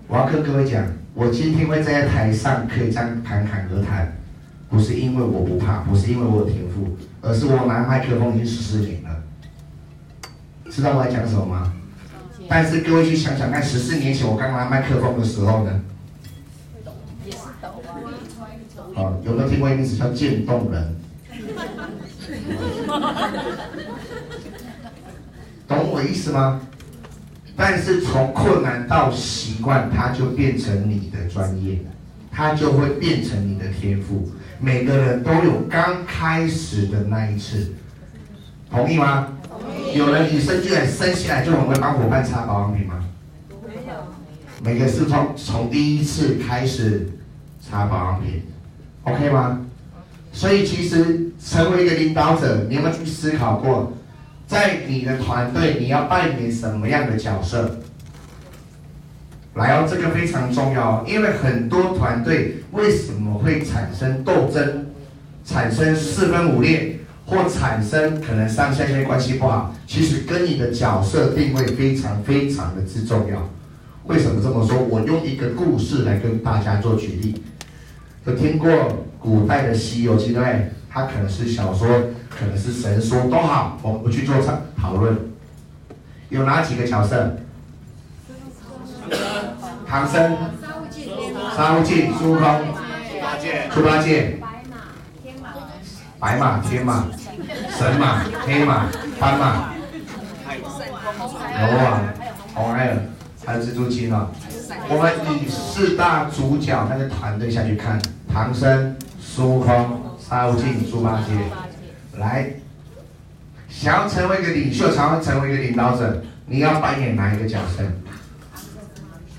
[0.07, 4.14] 我要跟各位讲，我今天会站在台上，可以这样侃侃而谈，
[4.68, 9.03] 不是因为我不怕，不是因为我有天赋，而是我拿麦克风已经十四年。
[10.74, 11.72] 知道我在讲什么吗？
[12.48, 15.80] 但是各位去想想看，十四年前我刚拿麦克风的时候呢？
[17.24, 17.94] 也是抖啊。
[18.96, 20.96] 哦，有没有听过一个词叫渐冻人？
[25.68, 26.60] 懂我意思吗？
[27.56, 31.78] 但是从困难到习惯，它就变成你的专业，
[32.32, 34.28] 它就会变成你的天赋。
[34.58, 37.72] 每个人都有刚开始的那一次，
[38.68, 39.28] 同意吗？
[39.94, 43.04] 有人与生俱来生下来就很会帮伙伴擦保养品吗？
[43.64, 43.94] 没有。
[44.61, 47.09] 每个是从从第一次开始
[47.61, 48.42] 擦保养品
[49.04, 49.61] ，OK 吗？
[50.33, 53.92] 所以其实成为一个领导者，你有没有去思考过，
[54.48, 57.78] 在你的团队你要扮演什么样的角色？
[59.54, 64.87] 来哦，这个非常重要，因为很多团队为什么会产生斗争，
[65.44, 66.93] 产生四分五裂？
[67.26, 73.48] 或产生可能上下线关系不好，其实跟你的角色定位非常非常的之重要。
[74.04, 74.78] 为什么这么说？
[74.78, 77.42] 我用一个故事来跟大家做举例。
[78.26, 80.70] 有听过古代的《西游记》对不对？
[80.90, 81.88] 它可能是小说，
[82.28, 85.16] 可能是神说都好，我们不去做讨讨论。
[86.28, 87.37] 有哪几个角色？
[89.87, 90.37] 唐僧、
[91.56, 94.38] 沙悟净、孙悟空、猪八戒、猪八戒。
[96.24, 97.04] 白马、天马、
[97.68, 98.87] 神马、黑马、
[99.20, 99.74] 斑马、
[101.58, 102.00] 牛王、
[102.54, 103.02] 红孩儿，
[103.44, 104.30] 还有蜘蛛精啊！
[104.88, 108.00] 我们以四大主角那个团队下去看：
[108.32, 111.34] 唐僧、孙悟空、沙悟净、猪八戒。
[112.18, 112.54] 来，
[113.68, 117.82] 想要成为一个领袖，想要成为一个领导者，你要扮演哪一个角色？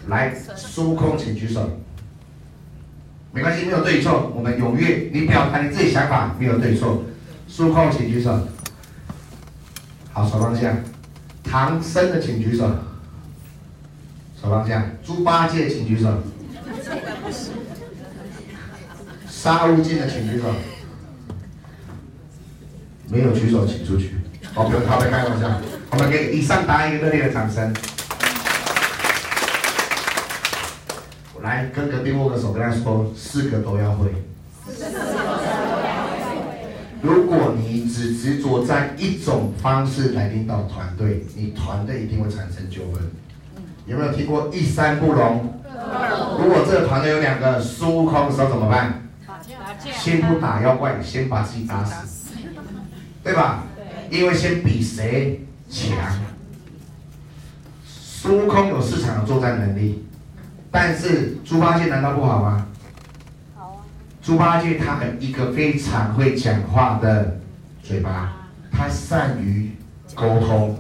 [0.06, 1.68] 来，孙悟空，请举手。
[3.36, 7.04] 没关系，没有对错，我们踊跃，你表达你自己想法，没有对错。
[7.50, 8.48] 孙悟空，请举手。
[10.14, 10.74] 好，手放下。
[11.44, 12.66] 唐僧的，请举手。
[14.42, 14.86] 手放下。
[15.04, 16.24] 猪八戒，请举手。
[19.30, 20.46] 沙悟净的，请举手。
[23.10, 24.16] 没有举手，请出去。
[24.54, 25.60] 好，不用，他在开玩笑。
[25.92, 27.74] 我们给以上答案一个热烈的掌声。
[31.46, 34.10] 来，跟隔壁握个手，跟他说四个都要会。
[37.04, 43.04] 如果你只执着在一种方式来领导团队，你团队一定会产生纠纷。
[43.86, 45.62] 有没有听过一山不容？
[46.40, 49.04] 如果这个团队有两个孙悟空的时候怎么办？
[49.94, 52.34] 先不打妖怪，先把自己打死，
[53.24, 53.66] 对吧？
[54.10, 55.96] 因为先比谁强。
[57.86, 60.05] 孙悟空有市场的作战能力。
[60.76, 62.68] 但是猪八戒难道不好吗？
[63.56, 63.80] 好啊。
[64.22, 67.40] 猪八戒他有一个非常会讲话的
[67.82, 68.34] 嘴巴，
[68.74, 69.72] 他善于
[70.14, 70.78] 沟通，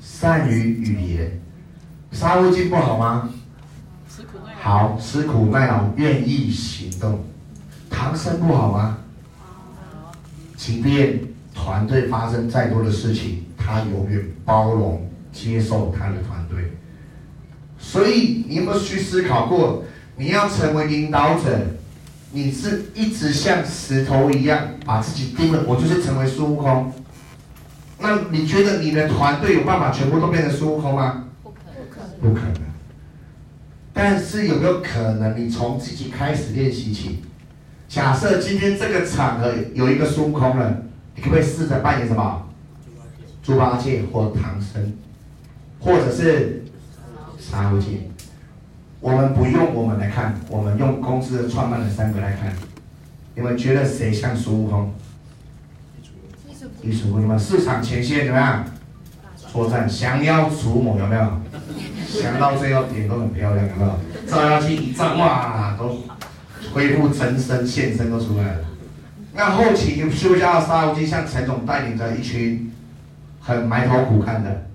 [0.00, 1.40] 善于语言。
[2.10, 3.30] 沙悟净不好吗？
[4.60, 7.24] 好，吃苦耐劳，愿意行动。
[7.88, 8.98] 唐僧不好吗？
[10.56, 11.20] 即便
[11.54, 16.75] 团队发生再多的事情，他永远包容接受他的团队。
[17.78, 19.84] 所以你有没有去思考过，
[20.16, 21.58] 你要成为领导者，
[22.32, 26.92] 你是一直像石头一样把自己定了，我就是成为孙悟空。
[27.98, 31.24] 那你觉得你的团队有办法全部都变成孙悟空吗？
[31.42, 31.60] 不可
[32.20, 32.62] 能，不可能。
[33.92, 37.22] 但是有没有可能，你从自己开始练习起？
[37.88, 40.82] 假设今天这个场合有一个孙悟空了，
[41.14, 42.46] 你可不可以试着扮演什么？
[43.42, 44.92] 猪八戒或唐僧，
[45.78, 46.64] 或者是？
[47.48, 48.10] 沙悟净，
[48.98, 52.52] 我们不用我们来看，我们用公司的创办人三个来看，
[53.36, 54.92] 你们觉得谁像孙悟空？
[56.82, 57.38] 你数过吗？
[57.38, 58.64] 市场前线怎么样？
[59.52, 61.40] 作战降妖除魔有没有？
[62.20, 63.98] 降到最后脸都很漂亮有没有？
[64.26, 66.02] 照妖镜一照哇，都
[66.74, 68.64] 恢复真身现身都出来了。
[69.34, 72.72] 那后期你需不需要沙悟净像陈总带领着一群
[73.40, 74.66] 很埋头苦干的？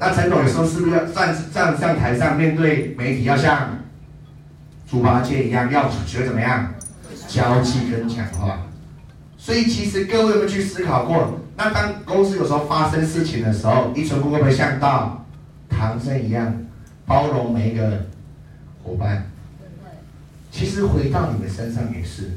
[0.00, 3.76] 那陈总有时候是不是要站站上台上面对媒体，要像
[4.88, 6.72] 猪八戒一样，要学怎么样
[7.26, 8.60] 交际跟讲话？
[9.36, 11.40] 所以其实各位有没有去思考过？
[11.56, 15.26] 那当公司有时候发生事情的时候，一存会不会像到
[15.68, 16.54] 唐僧一样
[17.04, 18.06] 包容每一个
[18.84, 19.28] 伙伴？
[20.52, 22.30] 其实回到你的身上也是，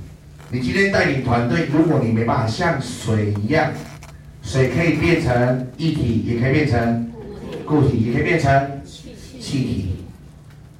[0.50, 3.71] 你今天带领团队，如果你没办法像水一样，
[4.41, 7.11] 水可以变成一体，也可以变成。
[7.65, 9.95] 固体也可以变成气体，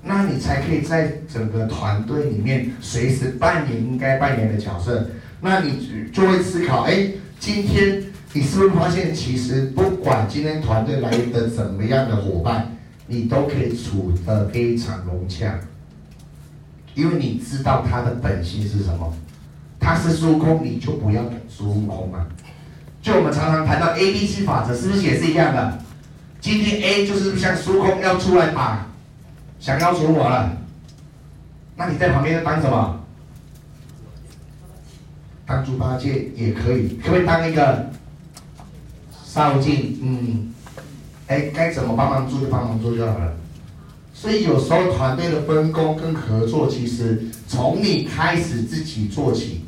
[0.04, 5.10] 那你才可以在整个团队里面随时扮演应该扮演的角色。
[5.42, 7.08] 那你就会思考，哎，
[7.40, 15.60] 今天你是不是发现，其实不管今天团队来的怎么样的伙伴，你都可以处得非常融洽，
[16.94, 19.14] 因为你知道他的本性是什么。
[19.80, 22.28] 他是孙悟空，你就不要孙悟空嘛。
[23.02, 25.80] 就我们常常谈到 A B C 法则，是不是也是一样的？
[26.42, 28.88] 今天 A 就是像孙悟空要出来打，
[29.60, 30.58] 想要求我了，
[31.78, 33.00] 那你在旁边要当什么？
[35.46, 37.92] 当猪八戒也可以，可不可以当一个
[39.24, 40.00] 少进？
[40.02, 40.52] 嗯，
[41.28, 43.34] 哎，该怎么帮忙做就帮忙做就好了。
[44.14, 49.66] 所以有时候团队的分工跟合作，其实从你开始自己做起。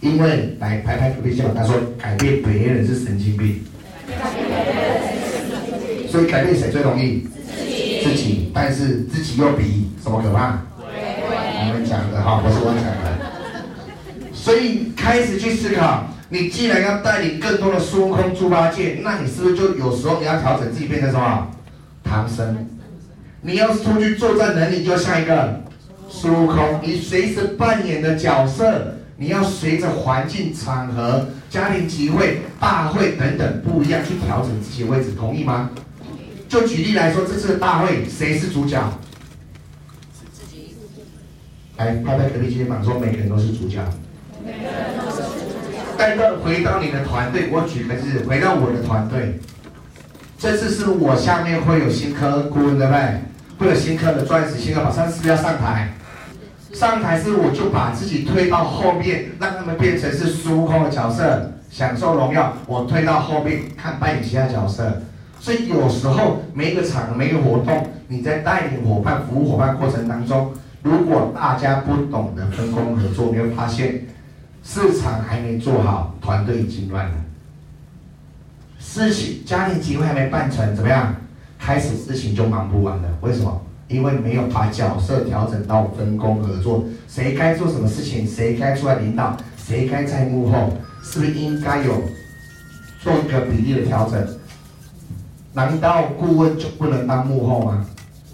[0.00, 3.62] 因为来拍拍隔壁肩膀，他说改变别人是神经病，
[6.12, 7.26] 所以改变谁最容易？
[7.56, 8.02] 自己。
[8.04, 10.58] 自己，但是自己又比什么可怕？
[11.64, 14.34] 你们讲的哈，不是我讲的。
[14.34, 21.48] 所以开始去思考，你既然要带领更多的孙悟空、猪八戒，那你是不是就有时候你要调整自己变成什么？
[22.04, 22.68] 唐僧。
[23.40, 25.62] 你要出去作战能力，就像一个
[26.10, 28.96] 孙悟空，你随时扮演的角色。
[29.18, 35.70] 你要随着环境、场合、家庭集会、大会等等不一样去调整自己的位置，同意吗？
[36.52, 38.78] 就举例来说，这次的大会谁是主角？
[40.12, 40.76] 自己。
[41.78, 43.78] 来拍拍隔壁肩膀，说每个人都是主角。
[44.44, 44.62] 每人
[44.98, 45.10] 都。
[45.96, 49.40] 但是回到你的团队，我举个例子，回到我的团队，
[50.38, 53.22] 这次是我下面会有新科顾问对不对？
[53.58, 55.94] 会有新科的钻石新科，马上是不是要上台？
[56.74, 62.58] 上台是，我就把自己推到后面，让他们变成是孙悟空的角色，享受荣耀。
[62.66, 65.00] 我推到后面看扮演其他角色。
[65.42, 70.52] 所以有时候每一个场、每一个活动，你在带领伙伴、服务伙伴过程当中，
[70.84, 74.06] 如果大家不懂得分工合作，你会发现
[74.62, 77.14] 市场还没做好，团队已经乱了。
[78.78, 81.12] 事情家庭集会还没办成，怎么样？
[81.58, 83.08] 开始事情就忙不完了。
[83.20, 83.60] 为什么？
[83.88, 92.00] 因为没有把角色调整到分工合作，谁该做什么事情，谁该出来领导，谁该在幕后，是不是应该有
[93.00, 94.24] 做一个比例的调整？
[95.54, 97.86] 难道顾问就不能当幕后吗？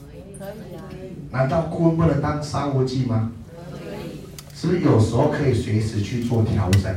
[0.08, 1.12] 可以。
[1.30, 3.32] 难道顾问不能当沙悟净吗？
[3.70, 4.20] 可以。
[4.54, 6.94] 是不是有时候可以随时去做调整？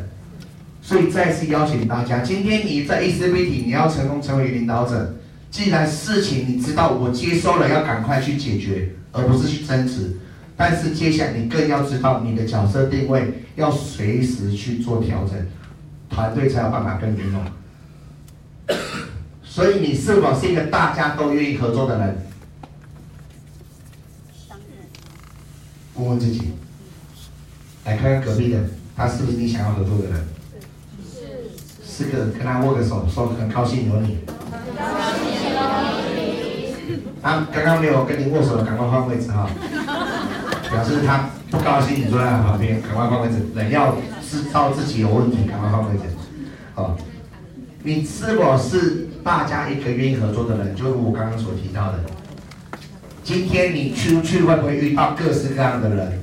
[0.82, 5.16] 所以再次邀请大家，今天你在 ACBT，你要成功成为领导者。
[5.50, 10.18] 既然事情你知道，我接收了，要赶快去解决，而不是去争执。
[10.56, 15.36] 但是接下来你更要知道你的角色定位，要随时去做调整，
[16.10, 17.42] 团队才有办法更圆满。
[19.52, 22.26] 所以你是否是一个大家都愿意合作的人？
[25.96, 26.54] 问问自己，
[27.84, 28.62] 来看看隔壁的，
[28.96, 30.26] 他是不是你想要合作的人？
[31.04, 34.20] 是，是个跟他握个手，说很高兴有你。
[37.22, 39.50] 他刚刚没有跟你握手的，赶快换位置哈，
[40.72, 43.46] 表示他不高兴你坐在他旁边，赶快换位置。
[43.54, 46.04] 人要知道自己有问题，赶快换位置。
[46.74, 46.98] 好，
[47.84, 50.76] 你是否是大家一个愿意合作的人？
[50.76, 52.00] 就是我刚刚所提到的。
[53.24, 56.20] 今天你出去会不会遇到各式各样的人？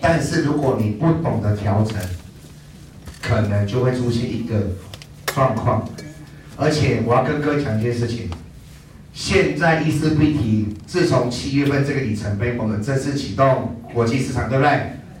[0.00, 1.96] 但是如果你不懂得调整，
[3.20, 4.54] 可能就会出现一个
[5.26, 5.88] 状况。
[6.56, 8.30] 而且我要跟各位讲一件事情。
[9.12, 14.70] 现在 ECBT 自从七月份这个里程碑，我们正式启动国际市场，对不对？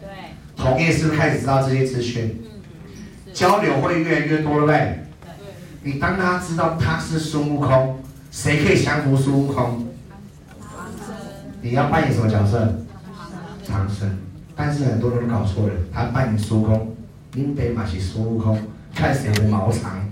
[0.00, 0.08] 对。
[0.56, 2.40] 同业是不是开始知道这些资讯？
[3.32, 5.04] 交流会越来越多，对不对？
[5.88, 7.98] 你当他知道他是孙悟空，
[8.30, 9.86] 谁可以降服孙悟空？
[11.62, 12.74] 你要扮演什么角色？
[13.66, 14.18] 唐僧。
[14.54, 16.94] 但是很多人都搞错了，他扮演孙悟空，
[17.32, 18.60] 林北马是孙悟空，
[18.94, 20.06] 看谁的毛长，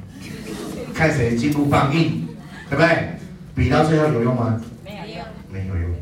[0.95, 2.27] 看谁的筋骨棒硬，
[2.71, 3.19] 对不对？
[3.55, 4.59] 比到最后有用吗？
[4.83, 5.19] 没有用，
[5.53, 5.95] 没有用。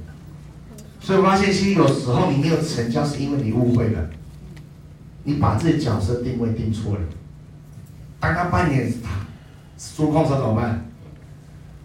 [1.01, 4.09] 所以我发现，其实有时候你没有成交，是因为你误会了，
[5.25, 7.01] 你把自己角色定位定错了。
[8.21, 8.93] 当他扮演
[9.77, 10.85] 孙悟空时怎么办？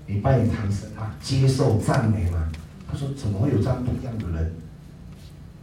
[0.06, 2.50] 你扮演唐僧啊，接受赞美嘛。
[2.92, 4.54] 他说：“怎么会有这样不一样的人？”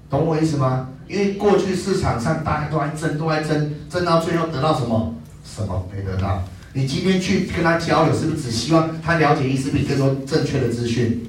[0.08, 0.88] 懂我意思吗？
[1.08, 5.14] 因为过去市场上大家都在争，都在争，争到最后得到什么？
[5.44, 6.44] 什么没得到？
[6.74, 11.28] 你今天去跟他交流，是不是只希望他了解意思比更多正确的资讯？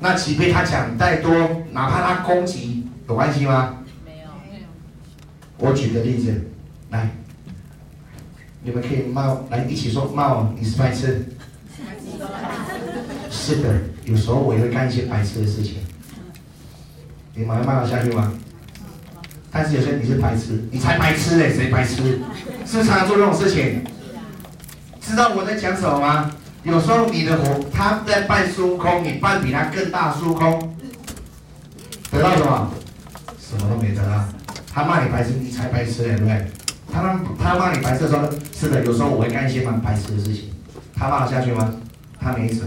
[0.00, 1.32] 那岂非他讲再多，
[1.72, 3.76] 哪怕他攻击，有关系吗？
[4.04, 4.28] 没有。
[5.58, 6.50] 我举个例子，
[6.90, 7.10] 来，
[8.68, 11.24] 你们可以骂，来一起说骂我，你是白痴。
[13.32, 15.76] 是的，有时候我也会干一些白痴的事情。
[17.34, 18.30] 你们还骂得下去吗？
[19.50, 22.20] 但是有些你是白痴，你才白痴嘞，谁白痴？
[22.66, 23.82] 是不是常常做这种事情？
[25.00, 26.30] 知道我在讲什么吗？
[26.62, 30.76] 有时候你的火，他在扮孙悟空，你扮比他更大孙悟空，
[32.10, 32.70] 得到什么？
[33.40, 34.28] 什么都没得到。
[34.70, 36.46] 他骂你白痴，你才白痴嘞，对不对？
[36.92, 40.50] 他让他骂你白痴的时候，是的，有时候我会干一些蛮白痴的事情。
[40.94, 41.72] 他骂得下去吗？
[42.20, 42.64] 他没辙。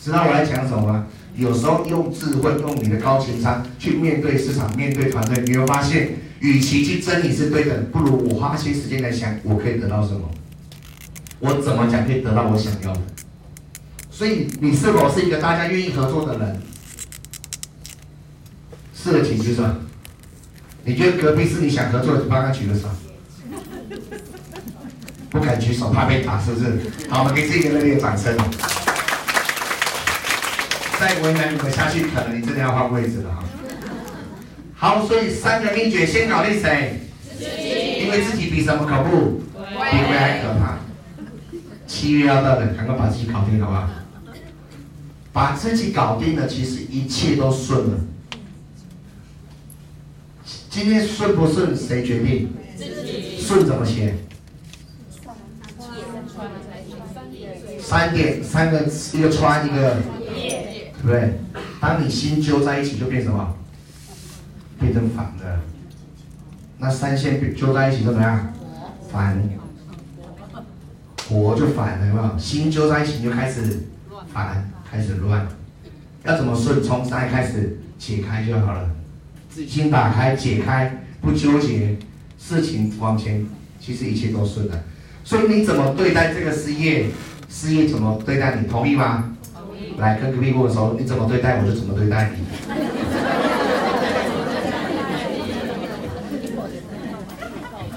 [0.00, 1.06] 知道我在讲什么吗？
[1.34, 6.10] 有时候用智慧，用你的高情商去面对市场，面对团队，你会发现，
[6.40, 10.20] 与其去争你是对的，不如我花些时间来想，我可以得到什么？
[11.40, 13.00] 我怎么讲可以得到我想要的？
[14.10, 16.60] 所以你是否是一个大家愿意合作的人？
[18.94, 19.62] 是的，请举手。
[20.84, 22.88] 你觉得隔壁是你想合作的，就帮他举个手。
[25.36, 26.80] 不敢举手，怕被打，是不是？
[27.10, 28.34] 好，我们给自己一个热烈的掌声。
[30.98, 33.44] 再为难你们下去，可能你真的要换位置了哈。
[34.74, 37.02] 好，所以三个秘诀，先考虑谁？
[37.38, 38.04] 自己。
[38.04, 39.42] 因为自己比什么可怖？
[39.52, 40.78] 比鬼还可怕。
[41.86, 43.90] 七月要到了，赶快把自己搞定，好不好？
[45.34, 48.00] 把自己搞定了，其实一切都顺了。
[50.70, 52.54] 今天顺不顺，谁决定？
[52.74, 53.38] 自己。
[53.38, 54.14] 顺怎么写？
[57.86, 59.96] 三点，三个，一个穿，一个。
[60.34, 61.38] 对不对？
[61.80, 63.54] 当你心揪在一起，就变什么？
[64.80, 65.60] 变成反的。
[66.78, 68.52] 那三线揪在一起怎么样？
[69.12, 69.40] 反。
[71.28, 72.36] 火就反了，有没有？
[72.36, 73.84] 心揪在一起就开始
[74.32, 75.46] 反，开始乱。
[76.24, 76.82] 要怎么顺？
[76.82, 78.90] 从三开始解开就好了。
[79.48, 81.96] 心打开，解开，不纠结，
[82.36, 83.46] 事情往前，
[83.78, 84.82] 其实一切都顺了。
[85.22, 87.06] 所以你怎么对待这个事业？
[87.48, 88.66] 事业怎么对待你？
[88.68, 89.32] 同意吗？
[89.98, 92.44] 来跟隔壁握手，你怎么对待我就怎么对待你。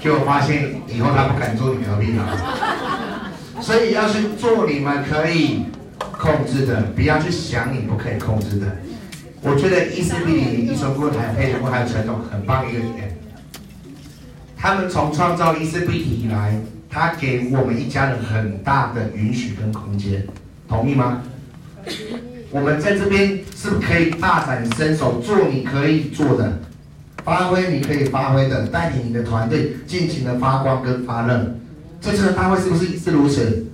[0.00, 2.26] 结果发现以后他不敢做你隔壁了，
[3.60, 5.66] 所以要去做你们可以
[6.12, 8.78] 控制的，不要去想你不可以控制的。
[9.42, 13.14] 我觉得 ECP 一传过台配合过还有陈总很棒一个点，
[14.56, 16.58] 他们从创造 ECP 以来，
[16.90, 20.26] 他给我们一家人很大的允许跟空间，
[20.68, 21.22] 同意吗？
[22.50, 26.58] 我们在这边是不是可以大展身手，做你可以做的，
[27.24, 31.54] 发挥你可以发挥的，带领你的团队尽情的发光跟发热。
[32.00, 33.66] 这次的大会是不是是如此？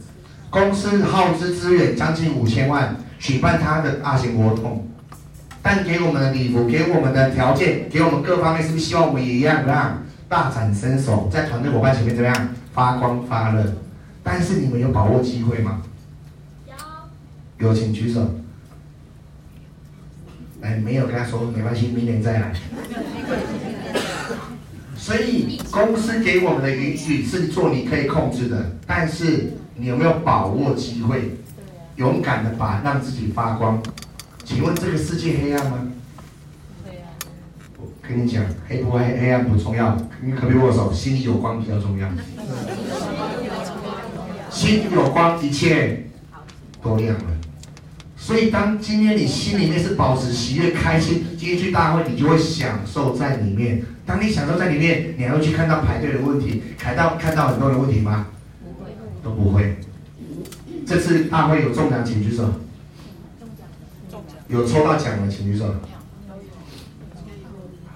[0.50, 4.86] 公司耗资资源将近五千万，举办他的大型活动，
[5.62, 13.64] 但给我们的礼服，给我们的条件，给我们各方面，是不是希望我们也一样让大展身手，在团队伙伴前面怎么样发光发热？
[14.22, 15.82] 但是你们有把握机会吗？
[17.58, 18.34] 有，请举手。
[20.60, 22.52] 哎，没有跟他说没关系，明年再来。
[24.96, 31.36] 所以公司给我们的允许是做你可以控制的，但是你有没有把握机会，
[31.94, 33.80] 勇敢的把让自己发光？
[34.44, 35.78] 请问这个世界黑暗吗？
[38.08, 42.08] 跟你讲，黑不黑黑暗不重要，你可别握手，心里有光比较重要。
[44.50, 46.06] 心里有光，一切
[46.82, 47.24] 都亮了。
[48.16, 53.82] 所以，当今天你心里面是保持喜悦、开心，今天去大会，你就会享受在里面。
[54.04, 58.26] 当你享受在里面，你还会去看到排队的问题，看到看到很多的问题吗？
[58.62, 58.90] 不会，
[59.22, 59.76] 都不会。
[60.86, 62.52] 这次大会有中奖，请举手。
[64.48, 65.74] 有抽到奖的，请举手。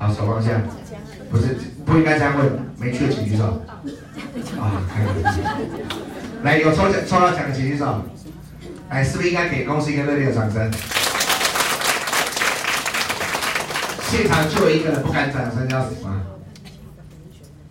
[0.01, 0.63] 好，手放下。
[1.31, 2.51] 不是，不应该这样问。
[2.79, 3.45] 没去的，请举手。
[4.59, 5.43] 啊，开玩笑。
[6.43, 8.03] 来，有抽奖抽到奖的，请举手。
[8.89, 10.73] 来，是不是应该给公司一个热烈的掌声？
[14.09, 16.23] 现场就有一个人不敢掌声，要什么？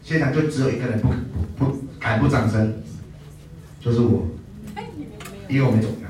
[0.04, 1.10] 现场就只有一个人不
[1.58, 2.84] 不不敢不掌声，
[3.82, 4.28] 就是我，
[5.48, 6.08] 因为我没中奖。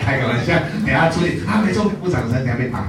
[0.00, 2.88] 开个玩笑，等下出去，他没中不掌声，等下被打。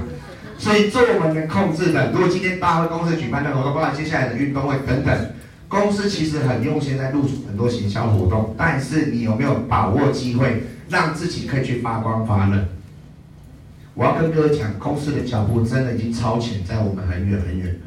[0.58, 5.30] 所以做我们能控制的，如果今天大会公司举办的活动，包括接下来的运动会等等。
[5.68, 12.64] 公司其实很用心在入驻很多行销活动，但是你有没有把握机会，让自己可以去发光发热？
[13.94, 17.80] 我要跟各位讲，公司的脚步真的已经超前在我们很远很远了。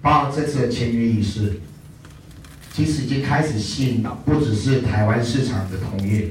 [0.00, 1.60] 包括这次的签约仪式，
[2.72, 6.30] 其实已经开始吸引到不只是台湾市场的同业，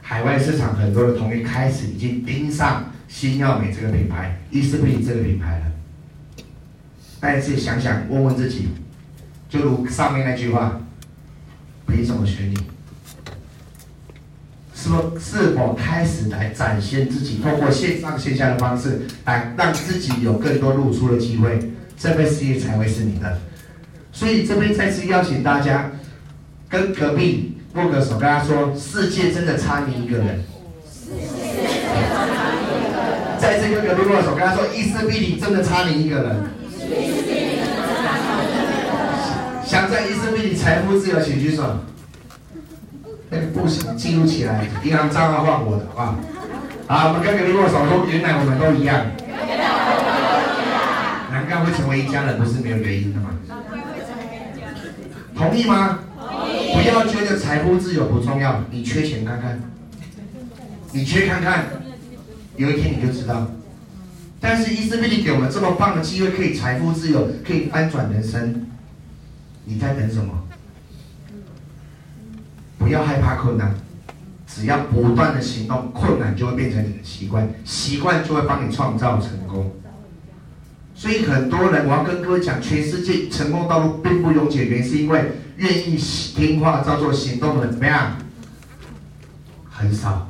[0.00, 5.66] 海外市场很多的同业开始已经盯上新耀美这个品牌伊思品这个品牌了。
[7.20, 8.68] 但是想想问问自己。
[9.50, 10.80] 就如上面那句话，
[11.86, 12.56] 凭什么选你？
[14.74, 23.38] 是否是否开始来展现自己，通过线上线下的方式来让自己有更多露出的机会，这份事业才会是你的。
[24.10, 25.90] 所以这边再次邀请大家
[26.66, 30.42] 跟隔壁握个手，跟他说：世界真的差你一个人。
[33.42, 36.44] 再次跟隔壁握手，跟他说：伊丝碧媞真的差你一个人。
[39.66, 41.80] 想在伊丝碧媞财富自由，请举手。
[43.30, 46.14] 那个不行，记录起来，银行账号换我的，好不好？
[46.86, 49.06] 好，我们跟隔壁握手，说原来我们都一样。
[51.32, 53.30] 难怪会成为一家人，不是没有原因的吗？
[55.36, 55.98] 同意吗？
[56.16, 59.60] 不要觉得财富自由不重要，你缺钱看看，
[60.92, 61.64] 你缺看看，
[62.56, 63.46] 有一天你就知道。
[64.40, 68.66] 但是伊丝碧媞给我们这么棒的机会，可以财富自由，可以翻转人生，
[69.64, 70.42] 你在等什么？
[72.78, 73.72] 不要害怕困难，
[74.46, 79.70] 只要不断的行动，困难就会变成你的习惯，习惯就会帮你创造成功。
[80.96, 88.16] 所以很多人，我要跟各位讲，全世界成功道路并不容易，原因是因为愿意听话、照做行动的人怎么样？
[89.70, 90.26] 很少。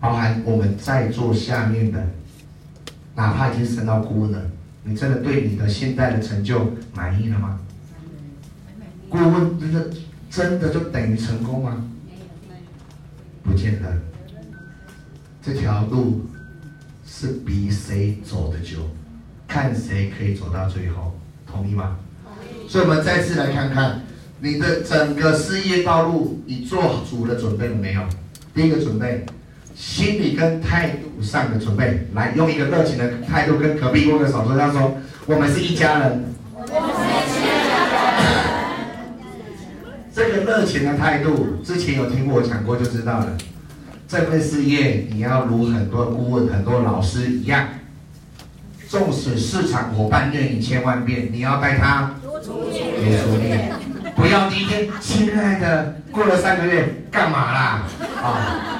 [0.00, 2.04] 包含我们在座下面的，
[3.14, 4.50] 哪怕已经升到顾问了，
[4.84, 7.60] 你真的对你的现在的成就满意了吗？
[9.08, 9.90] 顾问真的
[10.30, 11.84] 真的就等于成功吗？
[13.42, 13.96] 不见得。
[15.42, 16.26] 这条路。
[17.12, 18.78] 是比谁走得久，
[19.46, 21.12] 看谁可以走到最后，
[21.46, 21.98] 同意吗？
[22.66, 24.00] 所以，我们再次来看看
[24.38, 28.02] 你的整个事业道路，你做足了准备了没有？
[28.54, 29.26] 第一个准备，
[29.80, 36.22] 心理跟态度上的准备，来用一个热情的态度跟隔壁握个手，说：“他说，我们是一家人。”
[36.54, 36.70] 我们
[37.26, 38.20] 是一家人。
[40.14, 43.38] 这个热情的态度，之前有听过我讲过，就知道了。
[44.06, 47.66] 这份事业，你要如很多顾问、很多老师一样，
[48.86, 52.60] 纵使市场伙伴虐你千万遍，你要带他如初
[53.40, 53.72] 恋，
[54.14, 57.82] 不要第一天，亲爱的，过了三个月干嘛啦？
[58.22, 58.79] 啊，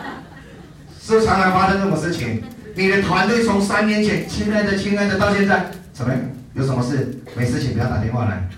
[1.18, 2.42] 是常常发生这种事情？
[2.74, 6.22] 你的团队从三年前，亲爱的、亲爱的，到现在怎么样？
[6.54, 7.18] 有什么事？
[7.34, 8.48] 没事情不要打电话来。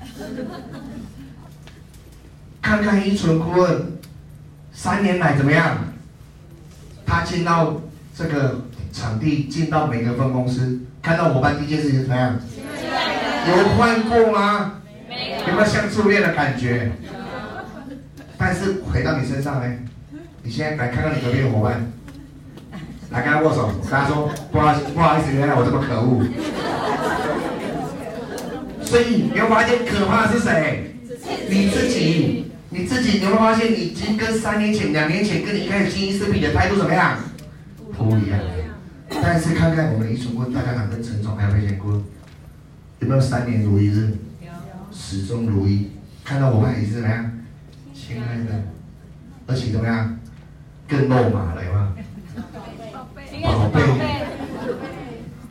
[2.61, 3.93] 看看依纯顾问，
[4.73, 5.79] 三年来怎么样？
[7.07, 7.81] 他进到
[8.17, 12.39] 这个场地，进到每个分公司，看到伙伴第一件事情是怎么样？
[13.49, 14.81] 有换过吗？
[15.47, 16.93] 有没有像初恋的感觉？
[18.39, 19.71] 但是回到你身上呢？
[20.43, 21.93] 你现在来看看你隔壁的伙伴，
[23.13, 26.25] 来跟他握手，跟他说不好意思，不好意思，原来我这么可恶。
[28.83, 30.97] 所以你会发现可怕的是谁？
[31.49, 32.49] 你自己。
[32.75, 37.19] 你自己，你会发现，你已经跟三年前、两年前跟你一开始经营视频的态度怎么样？
[37.99, 38.41] 不一样。
[39.23, 42.03] 但是看看我们的一群顾问，大家长跟陈总还有佩贤顾问，
[43.01, 44.15] 有没有三年如一日？
[44.91, 45.91] 始终如一。
[46.25, 47.31] 看到我们也是怎么样？
[47.93, 48.65] 亲爱的，
[49.47, 50.19] 而且怎么样？
[50.89, 51.87] 更肉麻了，有没有？
[53.43, 53.81] 宝贝。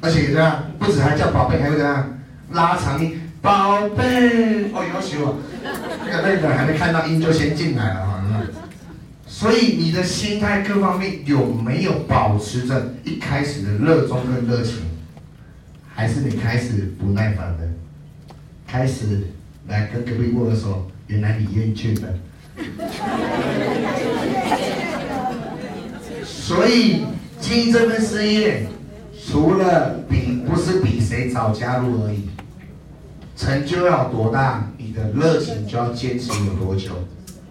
[0.01, 2.19] 而且这样，不止还叫宝贝，还会怎样？
[2.51, 3.19] 拉长音。
[3.41, 5.39] 宝贝，哦，要求我，
[6.05, 8.23] 那个那个还没看到音就先进来了哈，
[9.25, 14.83] 所以你的心态各方面有没有保持着一开始的热衷跟热情，
[15.91, 17.67] 还是你开始不耐烦的，
[18.67, 19.21] 开始
[19.67, 22.09] 来跟隔壁握个手，原来你厌倦了，
[26.23, 27.07] 所以
[27.41, 28.67] 经营这份事业，
[29.27, 32.29] 除了比不是比谁早加入而已。
[33.35, 36.91] 成就要多大，你的热情就要坚持有多久。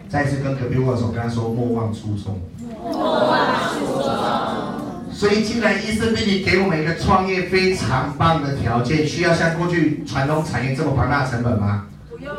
[0.09, 2.41] 再次跟隔壁握手，跟他说莫忘初衷。
[2.69, 3.39] 莫忘
[3.75, 5.13] 初衷。
[5.13, 11.87] 所以，既然伊丝碧媞给我们一个创业非常棒的条件，需要像过去传统产业这么庞大的成本吗？
[12.09, 12.35] 不用。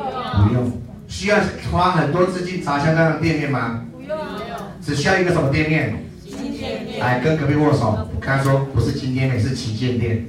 [0.48, 0.82] 不用。
[1.08, 1.38] 需要
[1.70, 3.82] 花很多资金砸向那样的店面吗？
[3.94, 4.18] 不用。
[4.82, 6.06] 只需要一个什么店面？
[7.02, 7.10] 旗舰店。
[7.10, 10.28] 来跟隔壁握手，跟他说不是金店面，是旗舰店。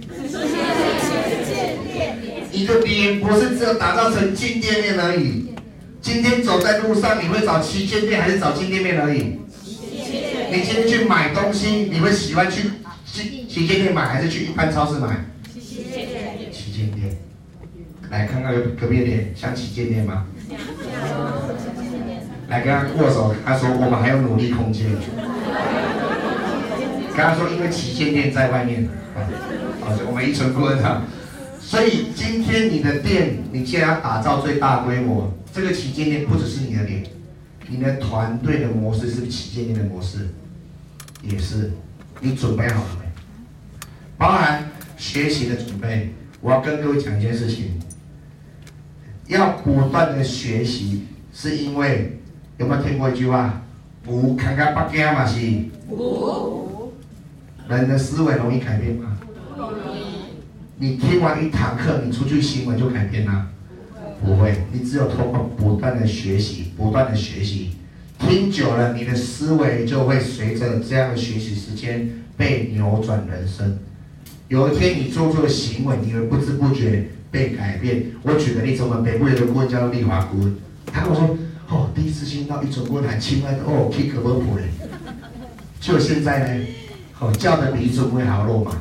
[2.50, 5.54] 你的脸不是只有打造成金店面而已，
[6.00, 9.38] 今天走在路上，你会找旗舰店还是找金店面而已？
[10.50, 12.70] 你今天去买东西，你会喜欢去
[13.06, 15.24] 旗旗舰店买还是去一般超市买？
[15.54, 16.52] 旗舰店。
[16.52, 17.16] 旗舰店。
[18.10, 20.26] 来看看隔壁的脸，像旗舰店吗？
[22.48, 24.86] 来跟他握手，他说我们还有努力空间。
[27.14, 28.88] 跟他说，因为旗舰店在外面，
[29.80, 31.02] 好，我们一存顾问哈。
[31.60, 37.04] 所以今天你的店，你既然要打造最大规模，这个旗舰店不只是你的店，
[37.68, 40.28] 你的团队的模式是不是旗舰店的模式？
[41.22, 41.72] 也是，
[42.20, 43.06] 你准备好了没？
[44.16, 47.78] 包含学习的准备，我要跟各位讲一件事情，
[49.28, 52.18] 要不断的学习，是因为
[52.56, 53.62] 有没有听过一句话？
[54.04, 55.38] 不看看八家嘛是？
[57.68, 59.18] 人的思维容易改变吗？
[59.56, 60.02] 不容易。
[60.76, 63.46] 你听完一堂课，你出去行为就改变了？
[64.24, 64.54] 不会。
[64.72, 67.72] 你只有通过不断的学习，不断的学习。
[68.18, 73.78] 听久了，你的思维就会随着这样的学习时间被扭转人生。
[74.48, 78.06] 有一天你做出的行为，你会不知不觉被改变。
[78.22, 80.54] 我举个例子，我们北部有个顾问叫做丽华顾问，
[80.86, 81.36] 他跟我说
[81.68, 84.64] ：“哦，第一次听到一种顾问谈亲爱的哦，kick 不普嘞。”
[85.80, 86.64] 就现在呢，
[87.22, 88.72] 哦，叫的比一种会还要肉麻。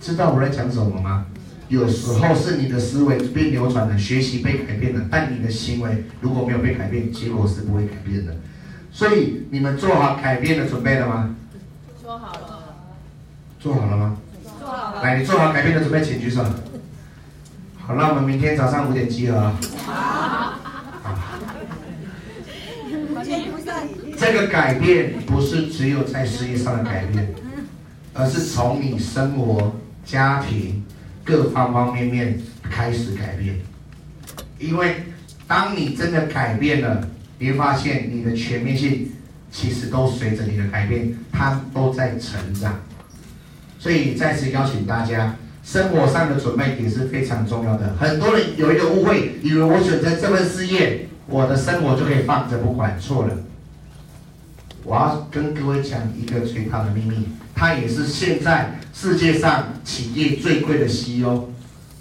[0.00, 1.26] 知道我在讲什么吗？
[1.68, 8.36] 有时候是你的思维被扭转了，学习被改变了，但你的行为如果没有被改变，结果是不会改变的。
[8.92, 11.34] 所以你们做好改变的准备了吗？
[12.00, 12.62] 做好了。
[13.58, 14.16] 做好了吗？
[14.60, 15.02] 做好了。
[15.02, 16.44] 来，你做好改变的准备，请举手。
[17.78, 19.52] 好，那我们明天早上五点集合。
[19.84, 20.54] 好。
[24.18, 27.28] 这个改变不是只有在事业上的改变，
[28.12, 30.82] 而是从你生活、家庭。
[31.24, 32.40] 各方方面面
[32.70, 33.56] 开始改变，
[34.60, 35.02] 因为
[35.48, 37.08] 当你真的改变了，
[37.40, 39.10] 你会发现你的全面性
[39.50, 42.80] 其实都随着你的改变，它都在成长。
[43.80, 47.96] 所以再次邀请大家，生活上的准备也是非常重要的。
[47.98, 53.36] 很多人有一个误会，以为我选择这份事业，我的生活就可以放着不管，错了。
[54.84, 57.28] 我要跟各位讲一个最大的秘密。
[57.54, 61.48] 他也是现在世界上企业最贵的 CEO，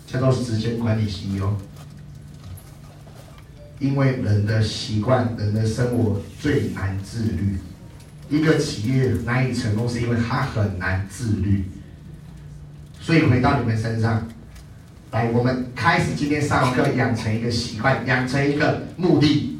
[0.06, 1.56] 叫做时间管理 CEO。
[3.80, 7.58] 因为人的习惯、人的生活最难自律。
[8.30, 11.66] 一个企业难以成功，是因为它很难自律。
[13.00, 14.28] 所以回到你们身上，
[15.16, 19.58] 来，我们开始今天上课，养成一个习惯，养成一个目的。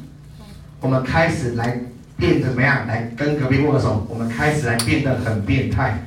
[0.80, 1.80] 我们开始来。
[2.18, 2.86] 变怎么样？
[2.86, 4.06] 来跟隔壁握手。
[4.08, 5.98] 我们开始来变得很变态。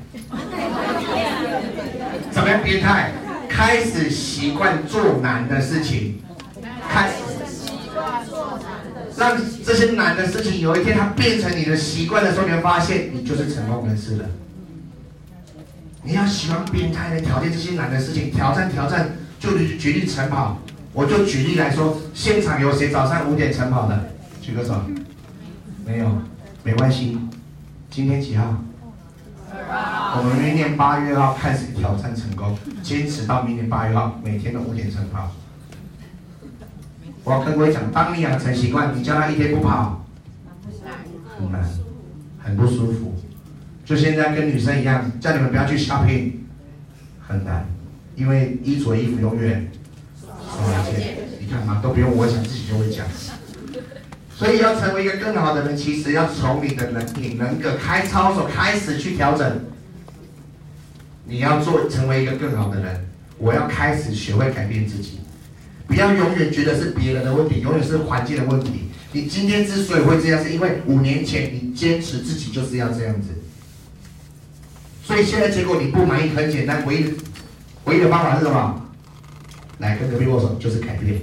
[2.32, 3.12] 怎么样变态？
[3.48, 6.20] 开始习惯做难的事情。
[6.88, 9.20] 开始习惯做难的事情。
[9.20, 14.26] 让这些难的事情有一天它变成你的习惯的时候，你会发现你就是成功人士了。
[16.02, 19.10] 你要喜欢变态的挑战这些难的事情，挑战挑战。
[19.40, 20.60] 就举例晨跑，
[20.92, 24.12] 我就举例来说，现场有谁早上五点晨跑的？
[24.42, 24.82] 举个手。
[25.86, 26.22] 没有，
[26.64, 27.18] 没关系。
[27.90, 28.62] 今天几号？
[29.52, 35.32] 我们明年八月号开始挑战成功，坚持到明年八月号，每天都五点晨跑。
[37.24, 40.06] 我要跟各位讲，当你养成习惯，你叫他一天不跑，
[41.38, 41.64] 很难，
[42.40, 43.16] 很不舒服。
[43.86, 46.34] 就现在跟女生一样，叫你们不要去 shopping，
[47.28, 47.66] 很难，
[48.20, 49.72] 因为衣着衣服永远
[50.36, 51.18] 少一件。
[51.40, 53.08] 你看嘛，都不用我讲，自己就会讲。
[54.36, 59.66] 所以要成为一个更好的人，其实要从你的能力、能够开操守开始去调整。
[61.26, 63.08] 你要做成为一个更好的人，
[63.38, 65.20] 我要开始学会改变自己，
[65.88, 68.90] 不要永远觉得是别人的问题，永远是环境的问题。
[69.12, 73.30] 你今天之所以会这样，是因为五年前你坚持自己就是要这样子。
[75.04, 77.14] 所以现在结果你不满意，很简单，唯一
[77.86, 78.82] 唯一的方法是什么？
[79.80, 81.22] 来跟隔壁握手，就是改变。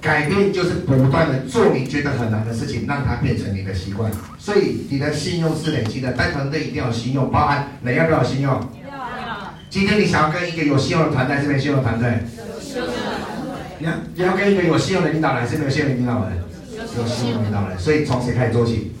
[0.00, 4.10] 改变就是不断的做你觉得很难的事情，让它变成你的习惯。
[4.38, 8.52] 所以你的信用是累积的，带团队一定要有信用，包含你要不要有信用？
[8.52, 8.60] 要。
[9.68, 12.08] 今天你想要跟一个有信用的团队，是没有信用的团队？
[12.10, 12.98] 有信用的团
[13.42, 13.52] 队。
[13.78, 16.38] 你要你要跟一个有信用的领导人，是没有信用的领导人？
[16.96, 17.78] 有信用的领导人。
[17.78, 18.92] 所以从谁开始做起？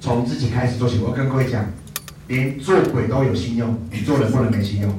[0.00, 0.98] 从自己开始做起。
[0.98, 1.64] 我跟各位讲，
[2.28, 4.92] 连做鬼都有信用，你做人不能没信用。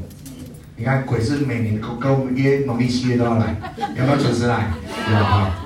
[0.77, 3.55] 你看，鬼是每年跟跟我们约农历七月都要来，
[3.97, 4.73] 有没有准时来？
[5.09, 5.65] 有啊，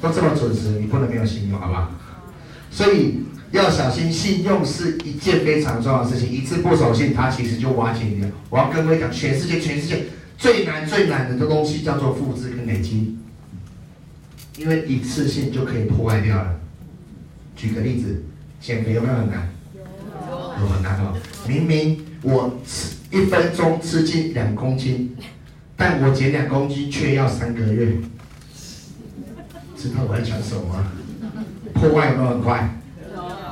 [0.00, 1.92] 都这么准时，你不能没有信用，好不好？
[2.70, 3.20] 所以
[3.52, 8.30] 要小心，信用是一件非常重要的事情，一次不守信，它其实就瓦解你了。
[8.48, 10.06] 我要跟各位讲，全世界全世界
[10.38, 13.18] 最难最难的东西叫做复制跟累积，
[14.56, 16.58] 因为一次性就可以破坏掉了。
[17.54, 18.24] 举个例子，
[18.58, 19.50] 减肥有没有很难？
[20.58, 21.14] 有，有很难哦。
[21.46, 22.96] 明明我吃。
[23.12, 25.16] 一分钟吃进两公斤，
[25.76, 27.96] 但我减两公斤却要三个月，
[29.76, 30.92] 知道我在讲什么吗？
[31.72, 32.68] 破坏有没有很快？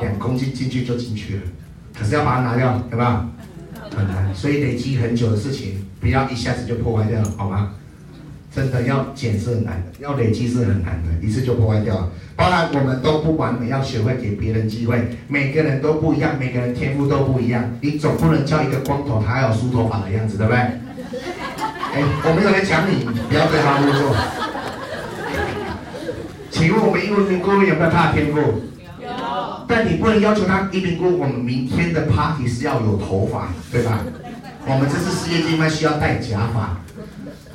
[0.00, 1.42] 两公斤进去就进去了，
[1.96, 3.10] 可是要把它拿掉，有没有？
[3.96, 7.74] 很难，所以累积很久的事情，不要一下子就破坏掉了，好吗？
[8.54, 12.08] 真的要减是很难的，要累积是很难的，一次就破坏掉了。
[12.36, 15.16] 当然我们都不完美，要学会给别人机会。
[15.26, 17.68] 每个人都不一样，每个人天赋都不一样。
[17.80, 20.58] 你总不能叫一个光头，他还有梳头发的样子，对不对？
[20.58, 24.14] 哎，我没有在讲你，不要对号入座。
[26.50, 28.38] 请问我们一名顾问有没有他的天赋？
[28.38, 29.08] 有。
[29.66, 33.98] 但你不能要求他一名顾问，我们明天的 party 是要有头发，对吧？
[34.66, 36.78] 我们这次世界经脉需要戴假发。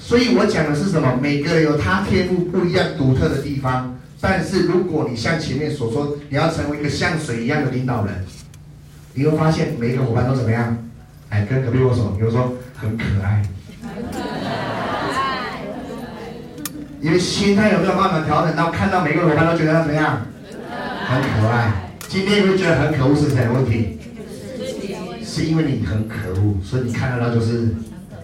[0.10, 1.20] 所以我讲的是什么？
[1.22, 3.95] 每个人有他天赋不一样、独特的地方。
[4.20, 8.16] 但是如果你像前面所说，你要成为一个像水一样的领导人，
[9.14, 10.76] 你会发现每一个伙伴都怎么样？
[11.30, 13.43] 哎，跟隔壁握手，比如说很可爱。
[13.84, 15.62] 很可爱。
[17.01, 20.26] 因为心态有没有办法调整到看到每个伙伴都觉得他怎么样？
[21.05, 21.72] 很可爱。
[22.07, 23.99] 今天你会觉得很可恶是谁的问题？
[25.24, 27.68] 是因为你很可恶，所以你看得到就是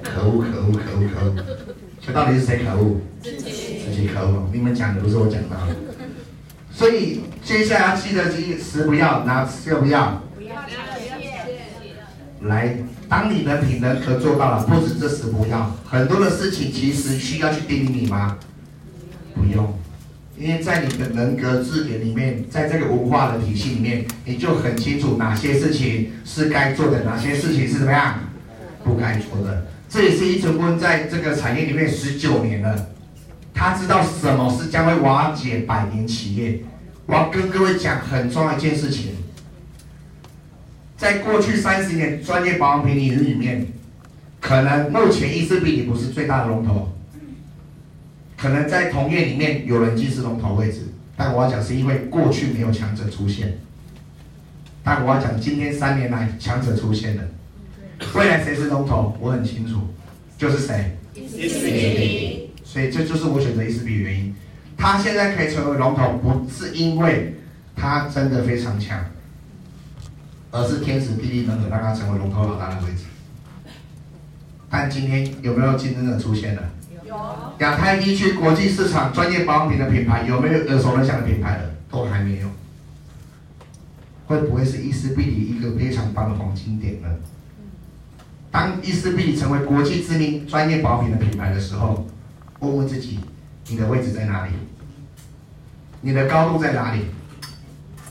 [0.01, 1.35] 可恶、可恶、可恶、可恶。
[2.05, 3.01] 这到底是谁可恶？
[3.21, 4.47] 自己，自己可恶。
[4.53, 5.57] 你们讲的不是我讲的。
[6.71, 10.21] 所以接下来要记得几十不要，拿十个不要？
[10.35, 12.49] 不要，不要。
[12.49, 12.77] 来，
[13.09, 18.37] 当你的品德可做到了，不止这十不要，很多的事情其实需要去叮咛你吗？
[19.33, 19.73] 不用，
[20.37, 28.19] 因为在你的人格字典里面，在这个文化的体系里面，你就很清楚哪些事情是该做的，哪些事情是怎么样
[28.83, 29.65] 不该做的。
[29.95, 32.87] 这也是一成功在这个产业里面十九年了，
[33.53, 36.59] 他知道什么是将会瓦解百年企业。
[37.05, 39.11] 我要跟各位讲很重要一件事情，
[40.97, 43.67] 在过去三十年专业保养品领域里面，
[44.41, 46.93] 可能目前伊丝碧媞不是最大的龙头，
[48.35, 53.59] 可能在同业里面有人既是龙头位置，但我要讲是因为过去没有强者出现，
[54.83, 57.23] 但我要讲今天三年来强者出现了。
[58.13, 59.15] 未来谁是龙头？
[59.19, 59.81] 我很清楚，
[60.37, 60.97] 就是谁？
[62.63, 64.35] 所以这就是我选择伊丝碧媞的原因。
[64.77, 67.33] 他现在可以成为龙头，不是因为
[67.75, 69.05] 他真的非常强，
[70.51, 73.03] 而是天时地利人和让他成为龙头老大的位置。
[74.69, 76.69] 但今天有没有竞争者出现了？
[77.07, 77.15] 有。
[77.59, 81.73] 亚太地区国际市场专业保养品的品牌有没有耳熟能详的品牌的？
[81.89, 82.49] 都还没有。
[84.27, 87.07] 会不会是伊丝碧媞一个非常棒的黄金点呢？
[88.55, 92.07] 当伊丝碧成为国际知名专业保养品的品牌的时候，
[92.59, 93.19] 问问自己，
[93.67, 94.53] 你的位置在哪里？
[95.99, 97.01] 你的高度在哪里？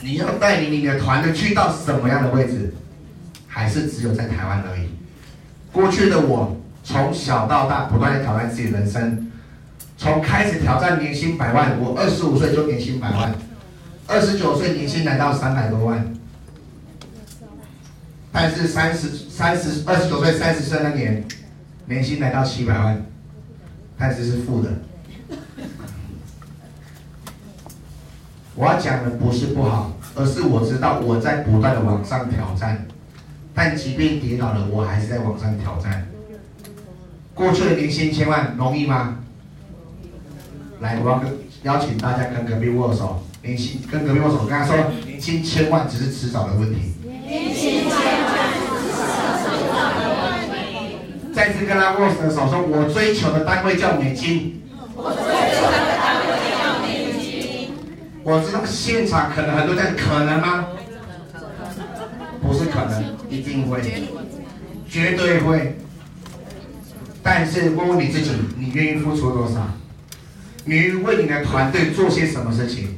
[0.03, 2.75] 你要带领你的团队去到什么样的位置？
[3.47, 4.91] 还是只有在台湾而已？
[5.73, 9.33] 过去的我从小到大不断的挑战自己的人生，
[9.97, 13.35] 从开始挑战年薪百万，我二十五岁就年薪百万，
[14.07, 16.15] 二十九岁年薪来到三百多万。
[18.37, 21.25] 但是三十三十二十九岁三十岁那年，
[21.87, 23.07] 年薪来到七百万，
[23.97, 24.71] 但是是负的。
[28.57, 32.85] 我要讲的不是不好，而是我知道我在不断的往上挑战，
[33.55, 36.09] 但即便跌倒了，我还是在往上挑战。
[37.35, 39.19] 过去的年薪千万容易吗？
[40.81, 41.33] 来，我要跟
[41.63, 44.77] 邀请大家跟隔壁握手，年薪跟隔壁握手，跟他说
[45.07, 46.95] 年薪千万只是迟早的问题。
[47.25, 48.35] 年薪千万。
[51.45, 54.63] 再次跟他握手的时候，说我追求的单位叫美金。
[54.97, 55.21] 我追
[55.53, 57.71] 求的单位叫美金。
[58.23, 60.65] 我知道现场可能很多人可能吗？
[62.41, 63.83] 不是可能，一定会，
[64.89, 65.77] 绝对会。
[67.23, 69.69] 但是问问你自己，你愿意付出多少？
[70.65, 72.97] 你愿意为你的团队做些什么事情？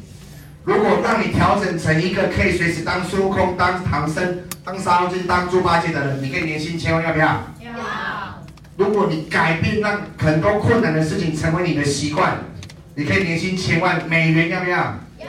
[0.62, 7.42] 如果让你调整成一个可以随时当孙悟空、当唐僧、当沙悟净、当猪八戒的人，你可以年薪千万，要不要？
[8.76, 12.38] 如果你改变让很多困难的事情成为你的习惯，
[12.94, 14.76] 你可以年薪千万美元，要不要？
[15.18, 15.26] 要。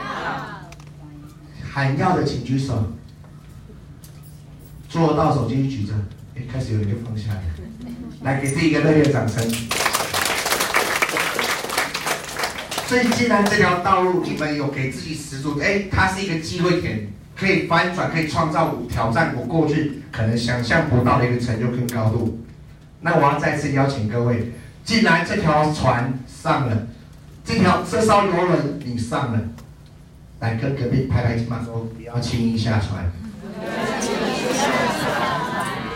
[1.70, 2.92] 喊要的请举手。
[4.88, 5.92] 做到手机举着，
[6.34, 7.42] 哎，开始有人就放下来。
[8.22, 9.42] 来，给自己一个热烈的掌声。
[12.86, 22.46] 所以，既然这条道路你们有给自己十足，哎，它是一个机会点，可以翻转，可以创造挑战我过去可能想象不到的一个成就跟高度。
[23.00, 24.52] 那我要再次邀请各位，
[24.84, 26.86] 既然这条船上了，
[27.44, 29.40] 这条这艘游轮你上了，
[30.40, 33.10] 来跟隔壁拍拍肩膀说不要轻易下船。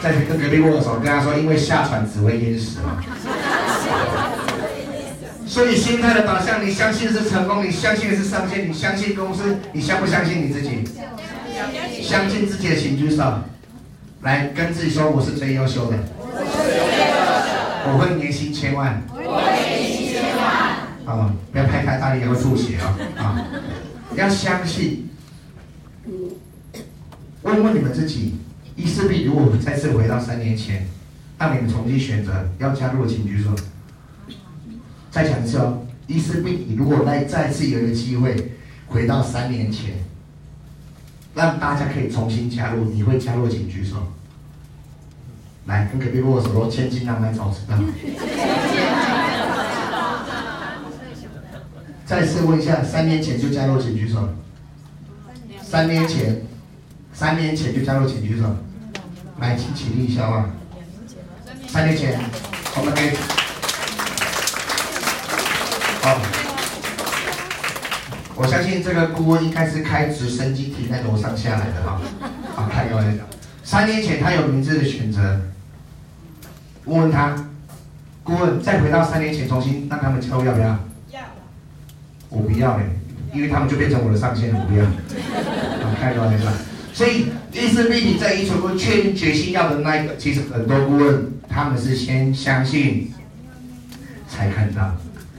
[0.00, 3.00] 再去跟隔壁握手，跟他说，因为下船只会淹死嘛。
[5.46, 10.84] 所以心态的导向，你相信是成功，你相信是上线，你相信公司，你相不相信你自己？
[12.02, 13.22] 相信自己的请举手，
[14.22, 15.98] 来跟自己说，我是最优秀的。
[17.84, 19.02] 我会年薪千万。
[19.08, 19.20] 我会
[19.68, 20.46] 年薪千万。
[21.04, 23.44] 啊，不要拍太大力，也会吐血啊啊！
[24.14, 25.08] 要相信。
[27.42, 28.36] 问问你们自己，
[28.76, 30.86] 伊丝碧如果再次回到三年前，
[31.38, 33.50] 让你们重新选择要加入，请举手。
[35.10, 38.52] 再讲一次哦，伊丝碧如果再再次有一个机会
[38.86, 39.94] 回到三年前，
[41.34, 43.96] 让大家可以重新加入，你会加入，请举手。
[45.66, 47.78] 来，跟隔壁握手，千金难买早知道。
[52.04, 54.28] 再次问一下，三年前就加入，请举手。
[55.62, 56.42] 三年前。
[57.14, 58.56] 三年前就加入，请举手。
[59.38, 60.50] 来，请起立一下啊！
[61.68, 62.18] 三年前，
[62.76, 63.14] 我们给
[66.00, 66.18] 好。
[68.34, 72.00] 我相信这个顾问应该是开直升机停在楼上下来的哈。
[72.54, 73.22] 好，开个玩笑。
[73.62, 75.40] 三年前他有明智的选择。
[76.84, 77.48] 问问他，
[78.24, 80.66] 顾问再回到三年前，重新让他们抽要不要？
[81.10, 81.20] 要。
[82.28, 82.84] 我不要嘞，
[83.32, 84.84] 因为他们就变成我的上线了，我不要。
[84.84, 86.50] 好， 开个玩笑。
[86.92, 93.12] 所以，伊丝碧媞在一成功确定决心要的那一个，其实很多顾问他们是先相信，
[94.28, 94.96] 才看到。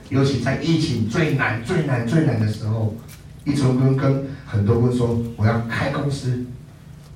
[0.08, 2.96] 尤其在疫情最难、最难、最难的时候，
[3.44, 6.44] 一成跟跟很多顾问说：“我要开公司，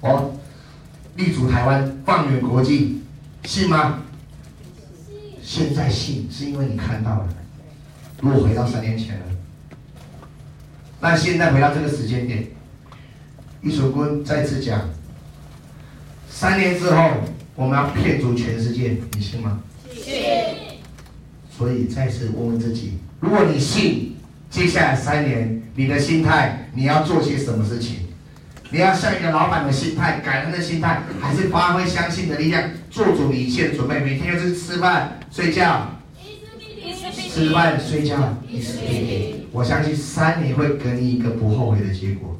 [0.00, 0.38] 我
[1.18, 3.02] 立足台湾，放远国际，
[3.44, 4.04] 信吗？”
[5.42, 7.28] 现在信，是因为你看到了。
[8.20, 9.24] 如果回到三年前了，
[11.00, 12.46] 那现在回到这个时间点。
[13.60, 14.88] 一手棍再次讲，
[16.30, 17.10] 三年之后
[17.56, 19.60] 我们要骗足全世界，你信吗？
[19.92, 20.14] 信。
[21.50, 24.16] 所以再次问问自己，如果你信，
[24.48, 28.07] 接下来三年你的心态，你要做些什么事情？
[28.70, 34.00] 你要像一个老板的心态，感恩的心态，还是发挥相信的力量，做足一切准备？
[34.00, 35.92] 每天就是吃饭睡觉，
[37.32, 38.36] 吃饭睡觉，
[39.52, 42.38] 我相信三年会给你一个不后悔的结果。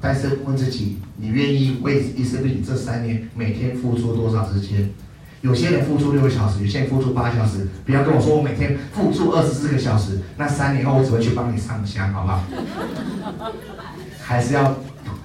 [0.00, 4.90] 但是问自己，你愿意为伊丝碧媞这三年每天付出多少时间？
[5.40, 7.66] 有些人付出六个小时，有些人付出八小时。
[7.86, 12.44] 不要跟我说我每天付出二十四个小时，那三年后我只会去帮你上香，好不好？
[14.22, 14.76] 还是要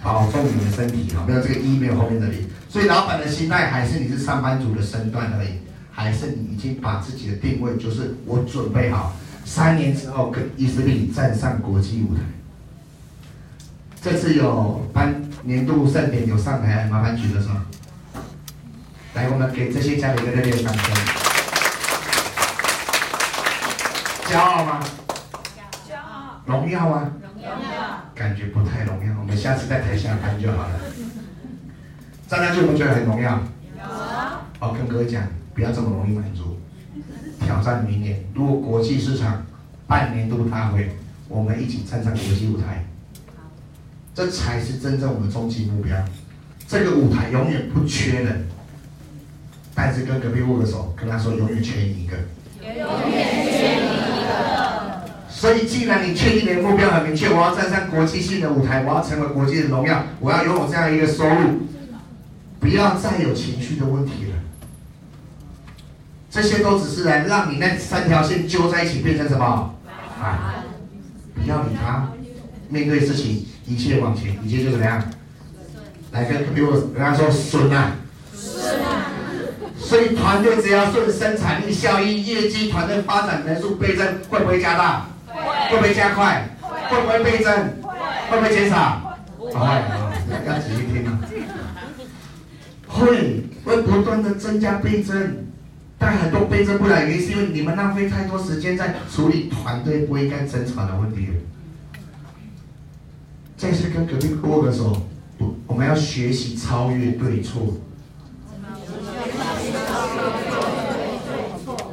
[0.04, 2.46] 保重你的身体，好，没有这个一，没有后面的零。
[2.70, 5.60] 所以老板的心态还是你是上班族的身段而已，
[5.92, 12.22] 还是你已经把自己的定位，就是我准备好三年之后跟伊丝碧媞站上国际舞台。
[14.02, 17.48] 这次有颁年度盛典有上台，麻烦举个手。
[19.14, 20.84] 来，我们给这些家里一个热烈的掌声。
[24.28, 24.80] 骄傲吗？
[25.88, 26.42] 骄傲。
[26.46, 27.12] 荣耀吗？
[27.22, 27.33] 荣耀。
[28.16, 30.80] 感觉不太荣耀，我们下次在台下看就好了。
[32.28, 33.42] 站上去有没有觉得很荣耀？
[33.78, 33.84] 有。
[34.60, 36.58] 好，跟各位讲，不要这么容易满足，
[37.40, 38.24] 挑战明年。
[38.34, 39.46] 如果国际市场
[39.88, 40.96] 办年度大会，
[41.28, 42.86] 我们一起站上国际舞台。
[44.16, 45.98] 这才是真正我们终极目标。
[46.68, 48.48] 这个舞台永远不缺人，
[49.74, 52.16] 但是跟隔壁握个手，跟他说永远缺你一个。
[52.62, 53.43] 永远。
[55.44, 61.68] 所以，既然你确定你的目标很明确，我要站上国际性的舞台，我要成为国际的荣耀，我要拥有这样一个收入，
[62.62, 64.38] 不要再有情绪的问题了。
[66.32, 69.76] 这些都只是来让你那三条线揪在一起变成什么？
[70.22, 70.64] 啊！
[71.36, 72.14] 不要理他，
[72.70, 73.46] 面对事情。
[73.68, 75.04] 一切往前，一切就怎么样？
[76.12, 77.98] 来跟比我跟他说顺啊，
[78.34, 79.12] 顺啊。
[79.78, 85.08] 所以团队只要顺，生产力效益、业绩、团队发展人数倍增，会不会加大？
[85.70, 85.78] 会。
[85.78, 86.50] 不会加快？
[86.62, 87.02] 会。
[87.02, 87.54] 不会倍增？
[87.82, 88.38] 会。
[88.38, 89.18] 不会减少？
[89.38, 89.52] 会。
[90.48, 91.20] 要仔细听啊。
[92.88, 95.46] 会，会不断的增加倍增，
[95.98, 101.34] 但很多倍增不来，原因是因为你们浪费太多时间在处理团队不应该争吵的问题了。
[103.58, 104.96] 再次跟隔壁握个手，
[105.66, 107.74] 我们要学习超越对错。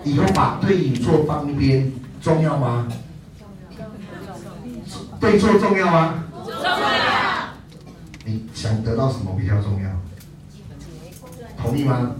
[0.02, 1.90] 以后把对与错放一边，
[2.20, 2.88] 重要吗？
[5.20, 6.24] 对错重要吗？
[6.44, 6.60] 重要。
[8.24, 9.90] 你想得到什么比较重要？
[11.58, 12.12] 同意吗？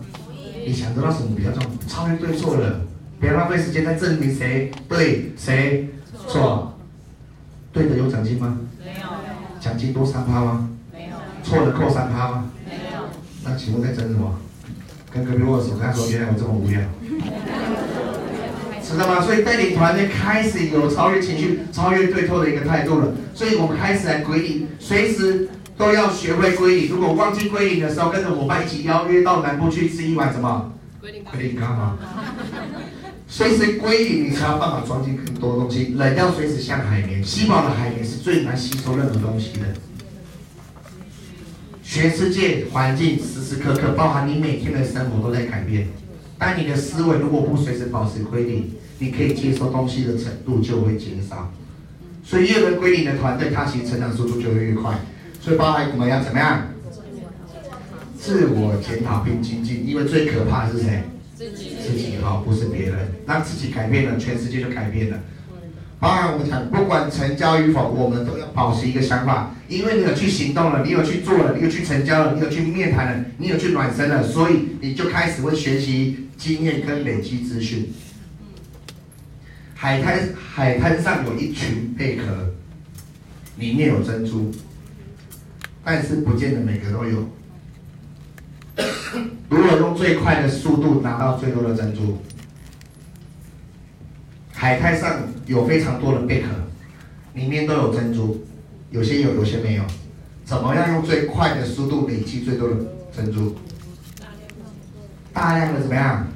[0.66, 1.68] 你想得到什么比较重要？
[1.88, 2.80] 超越对错了，
[3.18, 5.88] 不要浪费时间在证明谁对谁
[6.28, 6.78] 错。
[7.72, 8.58] 对的有奖金吗？
[8.84, 9.06] 没有
[9.60, 10.68] 奖金多三趴吗？
[10.92, 11.16] 没有。
[11.42, 12.50] 错的扣三趴吗？
[12.66, 13.08] 没有。
[13.44, 14.38] 那请问在争什么？
[15.10, 16.80] 跟隔壁握手，跟他说原来我这么无聊。
[18.92, 19.20] 知道吗？
[19.20, 23.12] 所以带领团队开始有超越情绪、超越对错的一个态度了。
[23.34, 26.90] 所以我们开始来归零，随时都要学会归零。
[26.90, 30.72] 如果忘记归零的时候，跟着伙伴一起邀约到南部去吃一碗什么？
[31.00, 31.24] 归零。
[31.24, 31.96] 归零咖吗？
[33.26, 35.94] 随时归零，你才有办法装进更多东西。
[35.96, 39.66] 人要随时像海绵，细胞的海绵是最难吸收任何东西的。
[41.82, 45.88] 全世界环境时时刻刻，包含你每天的生活都在改变。
[46.38, 48.70] 但你的思维如果不随时保持归零，
[49.00, 51.52] 你可以接收东西的程度就会减少。
[52.24, 54.94] 所以越能归零的团队，它其实成长速度就会越快。
[55.40, 56.68] 所以包含我们要怎么样？
[58.16, 61.02] 自我检讨并精进，因为最可怕的是谁？
[61.34, 62.98] 自己，自己哈，不是别人。
[63.26, 65.18] 让自己改变了，全世界就改变了。
[65.98, 77.90] 包含我们讲，不管成交与否，我们都要保持一个想法，因为你有去行动了，你有去做了，你有去成交了，你有去面谈了，你有去暖身了，所以你就开始会学习经验跟累积资讯。
[79.80, 82.24] 海滩海滩上有一群贝壳，
[83.56, 84.52] 里面有珍珠，
[85.82, 87.26] 但是不见得每个都有。
[89.48, 92.18] 如果用最快的速度拿到最多的珍珠，
[94.52, 96.48] 海滩上有非常多的贝壳，
[97.32, 98.44] 里面都有珍珠，
[98.90, 99.84] 有些有，有些没有。
[100.44, 102.76] 怎么样用最快的速度累积最多的
[103.16, 103.56] 珍珠？
[105.32, 106.28] 大量的怎么样？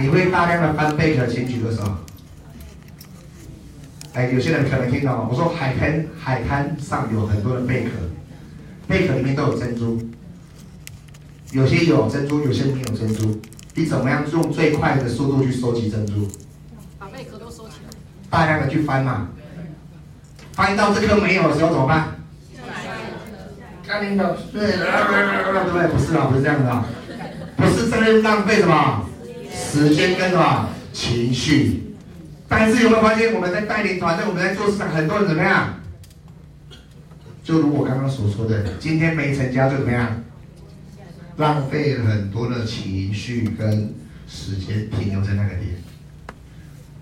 [0.00, 1.82] 你会大量的翻贝壳，请举个手。
[4.14, 7.90] 哎，有些人可能听到，我说海滩海滩上有很多的贝壳。
[8.86, 10.00] 贝壳里面都有珍珠，
[11.50, 13.40] 有些有珍珠，有些没有珍珠。
[13.74, 16.28] 你怎么样用最快的速度去收集珍珠？
[16.96, 17.90] 把贝壳都收起来。
[18.30, 19.30] 大量的去翻嘛，
[20.52, 22.14] 翻到这颗没有的时候怎么办？
[23.84, 25.88] 看领导，对，对不对？
[25.88, 26.84] 不是啊，不是这样的啊，
[27.56, 29.04] 不是在浪费的嘛
[29.58, 31.94] 时间跟什么情绪。
[32.48, 35.74] 但是有没有发现我们在带领团队，我们在做市场，很多人怎么样？
[37.44, 40.22] 就如我刚刚所说的，今天没成交就怎么样？
[41.36, 43.94] 浪费了很多的情绪跟
[44.26, 45.66] 时间停留在那个点。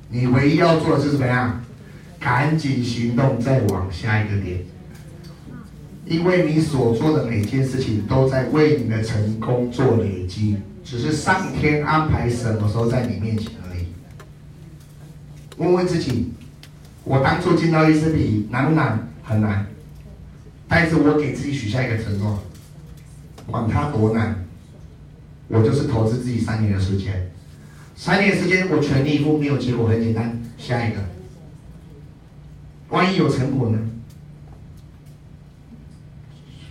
[0.09, 1.63] 你唯一要做的是怎么样？
[2.19, 4.61] 赶紧行动，再往下一个点。
[6.05, 13.87] 因为你所做的每件事情都在为你的成功做累积，只是上天安排什么时候在你面前而已。
[15.57, 16.33] 问问自己，
[17.03, 19.09] 我当初进到伊思比难不难？
[19.25, 19.67] 很难。
[20.69, 22.41] 但是我给自己许下一个承诺，
[23.47, 24.47] 管它多难，
[25.49, 27.33] 我就是投资自己三年的时间，
[27.97, 30.99] 三年时间我全力以赴，没有结果很简单，下一个，
[32.91, 33.79] 万一有成果呢？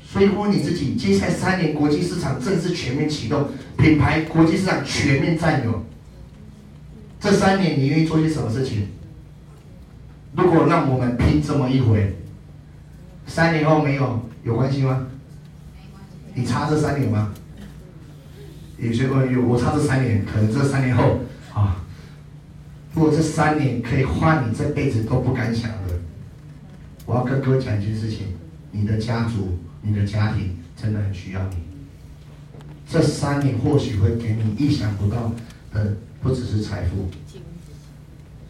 [0.10, 5.84] 所以问你自己，接下来三年国际市场正式全面启动，品牌国际市场全面占有，
[7.20, 8.88] 这三年你愿意做些什么事情？
[10.36, 12.16] 如果让我们拼这么一回。
[13.28, 15.08] 三年后没有有关系吗？
[16.36, 17.34] 你差这三年吗？
[18.78, 21.22] 有些朋友，我差这三年，可能这三年后
[21.54, 21.84] 啊，
[22.94, 26.00] 如果这三年可以换你这辈子都不敢想的，
[27.08, 28.28] 我要跟各位讲一件事情：
[28.72, 31.56] 你的家族、你的家庭真的很需要你。
[32.90, 35.32] 这三年或许会给你意想不到
[35.74, 37.10] 的，不只是财富，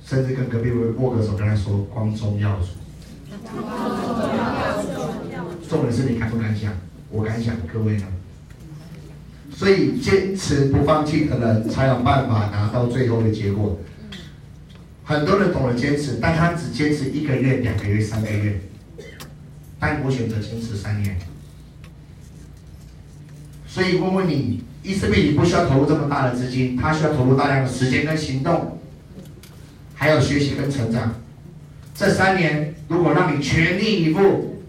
[0.05, 2.67] 甚至跟隔壁位握个手，跟他说光宗耀祖。
[5.67, 6.73] 重点是你敢不敢想？
[7.09, 8.03] 我敢想，各位呢？
[9.53, 13.79] 所以坚持不放弃的人，才有办法拿到最后的结果。
[15.03, 18.59] 很多人懂得坚持，但他只坚持一个月、两个月、三个月，
[19.79, 21.17] 但我选择坚持三年。
[23.75, 28.79] 所以问问你，伊思比你不需要投入这么大的资金，他需要投入大量的时间跟行动，
[29.93, 31.13] 还有学习跟成长。
[31.93, 34.61] 这三年，如果让你全力以赴。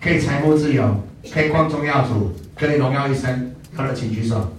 [0.00, 4.56] 可以财富自由，可以光宗耀祖，可以荣耀一生，好的，请举手。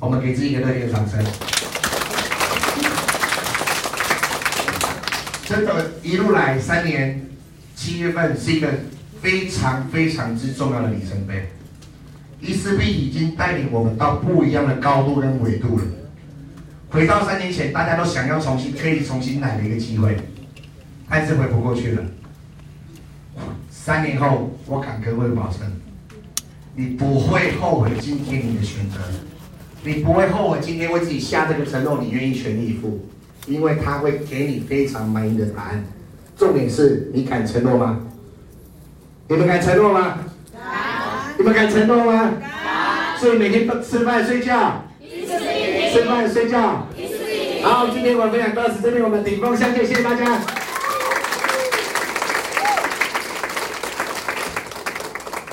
[0.00, 1.24] 我们给自己一个热烈的掌声。
[5.44, 7.24] 真的，一路来三年，
[7.76, 8.68] 七月份是一个
[9.22, 11.48] 非常非常之重要的里程碑。
[12.40, 15.84] 伊思比已经带领我们到不一样的高度跟维度了。
[16.88, 20.16] 回到三年前，大家都想要重新可以重新来的一个机会，
[21.08, 22.02] 但是回不过去了。
[23.70, 25.60] 三年后，我敢跟各位保证，
[26.74, 28.98] 你不会后悔今天你的选择，
[29.84, 33.06] 你不会后悔今天为自己下这个承诺，你愿意全力以赴，
[33.46, 35.84] 因为他会给你非常满意的答案。
[36.36, 38.00] 重点是你敢承诺吗？
[39.28, 40.18] 你们敢承诺吗？
[41.42, 41.44] 敢。
[41.44, 42.32] 你们敢承诺吗？
[42.40, 43.18] 敢。
[43.18, 44.84] 所以每天都吃饭睡觉，
[45.92, 46.86] 吃饭睡觉。
[47.62, 50.40] 好，今天我们分享到此，这边我们顶峰相见，谢谢大家。